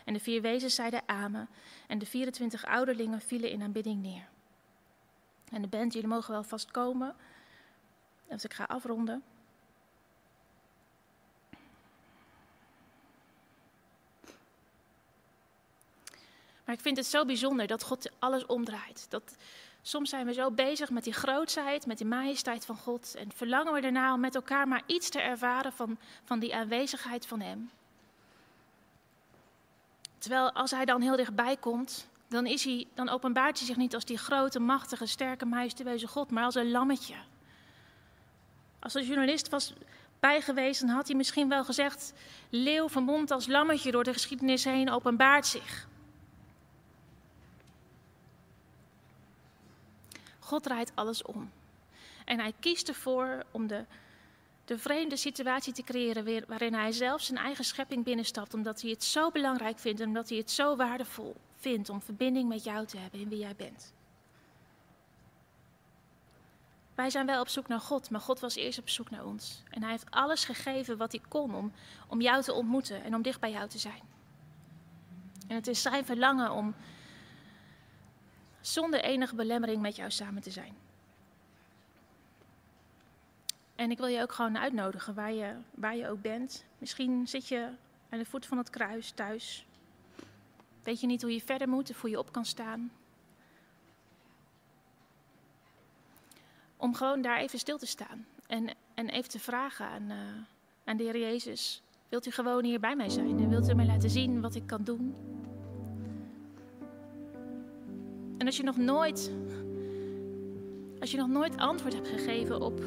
En 0.06 0.14
de 0.14 0.20
vier 0.20 0.42
wezens 0.42 0.76
zeiden 0.76 1.02
amen 1.06 1.50
en 1.88 2.00
de 2.00 2.06
24 2.06 2.66
ouderlingen 2.66 3.22
vielen 3.22 3.50
in 3.50 3.62
aanbidding 3.62 4.02
neer. 4.02 4.28
En 5.52 5.62
de 5.62 5.68
band, 5.68 5.94
jullie 5.94 6.08
mogen 6.08 6.32
wel 6.32 6.44
vast 6.44 6.72
komen. 6.72 7.16
Dus 8.30 8.44
ik 8.44 8.54
ga 8.54 8.64
afronden. 8.64 9.24
Maar 16.72 16.80
ik 16.80 16.86
vind 16.86 16.98
het 16.98 17.08
zo 17.08 17.26
bijzonder 17.26 17.68
dat 17.68 17.84
God 17.84 18.12
alles 18.20 18.46
omdraait. 18.46 19.06
Dat, 19.10 19.36
soms 19.82 20.10
zijn 20.10 20.26
we 20.26 20.34
zo 20.34 20.52
bezig 20.52 20.90
met 20.90 21.04
die 21.04 21.14
grootheid, 21.14 21.86
met 21.86 21.98
die 21.98 22.08
majesteit 22.08 22.66
van 22.66 22.76
God. 22.76 23.16
En 23.16 23.32
verlangen 23.32 23.74
we 23.74 23.80
ernaar 23.80 24.14
om 24.14 24.20
met 24.20 24.36
elkaar 24.36 24.68
maar 24.68 24.82
iets 24.86 25.10
te 25.10 25.22
ervaren 25.22 25.74
van, 25.74 25.98
van 26.24 26.40
die 26.40 26.56
aanwezigheid 26.56 27.28
van 27.28 27.40
Hem. 27.40 27.70
Terwijl 30.18 30.52
als 30.52 30.72
Hij 30.72 30.86
dan 30.86 31.02
heel 31.02 31.16
dichtbij 31.16 31.58
komt, 31.58 32.08
dan, 32.28 32.46
is 32.46 32.64
hij, 32.64 32.88
dan 32.94 33.10
openbaart 33.10 33.58
hij 33.58 33.68
zich 33.68 33.78
niet 33.78 33.94
als 33.96 34.06
die 34.06 34.18
grote, 34.18 34.60
machtige, 34.60 35.06
sterke, 35.06 35.46
majestueuze 35.46 36.08
God, 36.08 36.32
maar 36.32 36.44
als 36.44 36.56
een 36.56 36.72
lammetje. 36.72 37.16
Als 38.80 38.94
de 38.94 39.06
journalist 39.06 39.50
was 39.50 39.74
bij 40.20 40.42
geweest, 40.42 40.82
dan 40.82 40.90
had 40.90 41.08
hij 41.08 41.16
misschien 41.16 41.50
wel 41.50 41.64
gezegd: 41.64 42.14
Leeuw 42.50 42.90
vermomd 42.90 43.32
als 43.32 43.48
lammetje 43.48 43.92
door 43.92 44.04
de 44.04 44.14
geschiedenis 44.14 44.64
heen 44.64 44.92
openbaart 44.92 45.46
zich. 45.46 45.90
God 50.52 50.64
draait 50.64 50.92
alles 50.96 51.24
om. 51.24 51.52
En 52.26 52.40
hij 52.40 52.54
kiest 52.60 52.88
ervoor 52.88 53.44
om 53.52 53.68
de, 53.68 53.86
de 54.66 54.78
vreemde 54.78 55.16
situatie 55.16 55.74
te 55.74 55.84
creëren 55.84 56.46
waarin 56.48 56.74
hij 56.74 56.92
zelf 56.92 57.22
zijn 57.22 57.38
eigen 57.38 57.64
schepping 57.66 58.04
binnenstapt, 58.04 58.54
omdat 58.54 58.82
hij 58.82 58.92
het 58.92 59.04
zo 59.04 59.32
belangrijk 59.32 59.80
vindt 59.80 60.00
en 60.00 60.08
omdat 60.08 60.30
hij 60.30 60.38
het 60.38 60.52
zo 60.52 60.76
waardevol 60.76 61.36
vindt 61.56 61.90
om 61.90 62.02
verbinding 62.02 62.50
met 62.50 62.64
jou 62.64 62.86
te 62.86 62.98
hebben 62.98 63.20
in 63.20 63.30
wie 63.30 63.40
jij 63.40 63.56
bent. 63.56 63.94
Wij 66.96 67.10
zijn 67.10 67.26
wel 67.26 67.42
op 67.42 67.50
zoek 67.50 67.68
naar 67.68 67.80
God, 67.80 68.10
maar 68.10 68.22
God 68.22 68.40
was 68.40 68.56
eerst 68.56 68.80
op 68.80 68.90
zoek 68.90 69.10
naar 69.10 69.26
ons. 69.26 69.64
En 69.70 69.82
hij 69.82 69.92
heeft 69.92 70.12
alles 70.12 70.46
gegeven 70.46 70.98
wat 70.98 71.12
hij 71.12 71.22
kon 71.28 71.56
om, 71.56 71.72
om 72.08 72.22
jou 72.22 72.44
te 72.44 72.54
ontmoeten 72.54 73.04
en 73.04 73.16
om 73.16 73.22
dicht 73.22 73.40
bij 73.40 73.52
jou 73.52 73.70
te 73.70 73.80
zijn. 73.80 74.02
En 75.48 75.56
het 75.56 75.68
is 75.68 75.82
zijn 75.82 76.06
verlangen 76.06 76.52
om 76.52 76.76
zonder 78.62 79.02
enige 79.02 79.36
belemmering 79.36 79.82
met 79.82 79.96
jou 79.96 80.12
samen 80.12 80.42
te 80.42 80.52
zijn. 80.52 80.76
En 83.76 83.92
ik 83.92 83.98
wil 83.98 84.08
je 84.08 84.22
ook 84.22 84.32
gewoon 84.32 84.58
uitnodigen 84.58 85.14
waar 85.14 85.34
je, 85.34 85.56
waar 85.76 85.96
je 85.96 86.10
ook 86.10 86.22
bent. 86.22 86.66
Misschien 86.78 87.28
zit 87.28 87.48
je 87.48 87.70
aan 88.10 88.20
de 88.20 88.26
voet 88.26 88.46
van 88.46 88.58
het 88.58 88.70
kruis 88.70 89.12
thuis. 89.12 89.66
Weet 90.84 91.00
je 91.00 91.08
niet 91.08 91.22
hoe 91.22 91.34
je 91.34 91.42
verder 91.42 91.70
moet 91.70 91.90
of 91.90 92.02
hoe 92.02 92.10
je 92.10 92.20
op 92.20 92.32
kan 92.32 92.46
staan? 92.46 92.92
Om 96.78 96.96
gewoon 96.96 97.22
daar 97.22 97.38
even 97.38 97.60
stil 97.60 97.78
te 97.78 97.86
staan 97.86 98.26
en, 98.48 98.70
en 98.94 99.10
even 99.10 99.30
te 99.30 99.40
vragen 99.40 99.86
aan, 99.86 100.12
uh, 100.12 100.18
aan 100.84 100.98
de 100.98 101.04
Heer 101.04 101.20
Jezus. 101.20 101.82
Wilt 102.10 102.26
u 102.26 102.32
gewoon 102.32 102.64
hier 102.64 102.80
bij 102.80 102.96
mij 102.96 103.10
zijn 103.10 103.40
en 103.40 103.50
wilt 103.50 103.70
u 103.70 103.74
mij 103.74 103.86
laten 103.86 104.10
zien 104.10 104.42
wat 104.42 104.56
ik 104.56 104.68
kan 104.68 104.84
doen? 104.84 105.31
En 108.42 108.48
als 108.48 108.58
je 108.58 108.64
nog 108.64 108.78
nooit, 108.78 109.32
als 111.00 111.12
je 111.12 111.18
nog 111.18 111.28
nooit 111.28 111.58
antwoord 111.58 111.94
hebt 111.94 112.08
gegeven 112.08 112.62
op, 112.62 112.82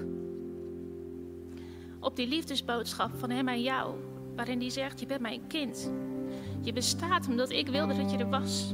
op 2.00 2.16
die 2.16 2.28
liefdesboodschap 2.28 3.10
van 3.18 3.30
Hem 3.30 3.48
en 3.48 3.62
jou, 3.62 3.94
waarin 4.36 4.60
Hij 4.60 4.70
zegt: 4.70 5.00
Je 5.00 5.06
bent 5.06 5.20
mijn 5.20 5.46
kind. 5.46 5.92
Je 6.60 6.72
bestaat 6.72 7.28
omdat 7.28 7.50
ik 7.50 7.68
wilde 7.68 7.94
dat 7.96 8.10
je 8.10 8.16
er 8.16 8.28
was. 8.28 8.72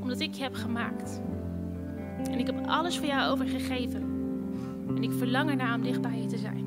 Omdat 0.00 0.20
ik 0.20 0.34
je 0.34 0.42
heb 0.42 0.54
gemaakt. 0.54 1.20
En 2.30 2.38
ik 2.38 2.46
heb 2.46 2.66
alles 2.66 2.98
voor 2.98 3.06
jou 3.06 3.30
overgegeven. 3.30 4.02
En 4.88 5.02
ik 5.02 5.12
verlang 5.12 5.50
ernaar 5.50 5.74
om 5.74 5.82
dicht 5.82 6.00
bij 6.00 6.20
je 6.20 6.26
te 6.26 6.38
zijn. 6.38 6.66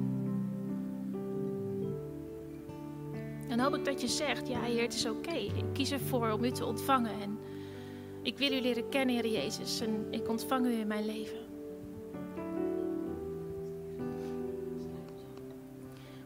Dan 3.47 3.59
hoop 3.59 3.75
ik 3.75 3.85
dat 3.85 4.01
je 4.01 4.07
zegt, 4.07 4.47
ja 4.47 4.61
Heer, 4.61 4.81
het 4.81 4.93
is 4.93 5.05
oké. 5.05 5.35
Ik 5.35 5.65
kies 5.73 5.91
ervoor 5.91 6.31
om 6.31 6.43
u 6.43 6.51
te 6.51 6.65
ontvangen. 6.65 7.21
En 7.21 7.37
ik 8.21 8.37
wil 8.37 8.51
u 8.51 8.61
leren 8.61 8.89
kennen, 8.89 9.15
Heer 9.15 9.27
Jezus. 9.27 9.81
En 9.81 10.07
ik 10.09 10.29
ontvang 10.29 10.65
u 10.65 10.79
in 10.79 10.87
mijn 10.87 11.05
leven. 11.05 11.39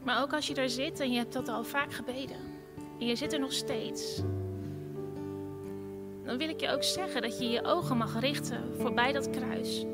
Maar 0.03 0.21
ook 0.21 0.33
als 0.33 0.47
je 0.47 0.53
daar 0.53 0.69
zit 0.69 0.99
en 0.99 1.11
je 1.11 1.17
hebt 1.17 1.33
dat 1.33 1.47
al 1.47 1.63
vaak 1.63 1.93
gebeden. 1.93 2.37
En 2.99 3.05
je 3.05 3.15
zit 3.15 3.33
er 3.33 3.39
nog 3.39 3.53
steeds 3.53 4.23
dan 6.25 6.37
wil 6.37 6.49
ik 6.49 6.59
je 6.59 6.71
ook 6.71 6.83
zeggen 6.83 7.21
dat 7.21 7.39
je 7.39 7.49
je 7.49 7.63
ogen 7.63 7.97
mag 7.97 8.19
richten 8.19 8.63
voorbij 8.77 9.11
dat 9.11 9.29
kruis. 9.29 9.85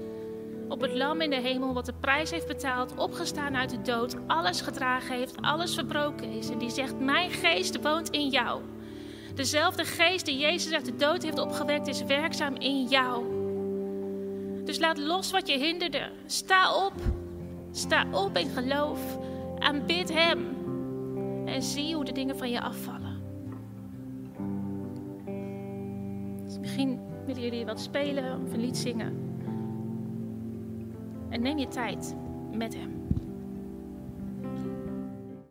Op 0.68 0.82
het 0.82 0.94
lam 0.94 1.22
in 1.22 1.30
de 1.30 1.42
hemel 1.42 1.74
wat 1.74 1.86
de 1.86 1.94
prijs 2.00 2.32
heeft 2.32 2.48
betaald, 2.48 2.96
opgestaan 2.96 3.56
uit 3.56 3.70
de 3.70 3.82
dood, 3.82 4.16
alles 4.28 4.62
gedragen 4.62 5.16
heeft, 5.16 5.42
alles 5.42 5.74
verbroken 5.74 6.32
is. 6.32 6.50
En 6.50 6.58
die 6.58 6.70
zegt, 6.70 7.00
mijn 7.00 7.32
geest 7.32 7.82
woont 7.82 8.10
in 8.10 8.28
jou. 8.28 8.62
Dezelfde 9.42 9.86
geest 9.86 10.26
die 10.26 10.38
Jezus 10.38 10.74
uit 10.74 10.86
de 10.86 10.96
dood 10.96 11.24
heeft 11.24 11.40
opgewekt 11.40 11.88
is 11.88 12.04
werkzaam 12.04 12.56
in 12.56 12.84
jou. 12.84 13.26
Dus 14.66 14.80
laat 14.80 14.98
los 14.98 15.32
wat 15.32 15.48
je 15.48 15.58
hinderde. 15.58 16.10
Sta 16.26 16.86
op. 16.86 16.94
Sta 17.72 18.06
op 18.12 18.38
in 18.38 18.50
geloof. 18.50 19.18
Aanbid 19.60 20.14
Hem. 20.14 20.56
En 21.46 21.62
zie 21.62 21.96
hoe 21.96 22.06
de 22.06 22.12
dingen 22.12 22.38
van 22.38 22.50
je 22.50 22.62
afvallen. 22.62 23.22
Misschien 26.60 27.00
willen 27.26 27.42
jullie 27.42 27.66
wat 27.66 27.80
spelen 27.80 28.42
of 28.42 28.54
een 28.54 28.60
lied 28.60 28.78
zingen. 28.78 29.38
En 31.30 31.42
neem 31.42 31.58
je 31.58 31.68
tijd 31.68 32.16
met 32.52 32.76
Hem. 32.76 33.01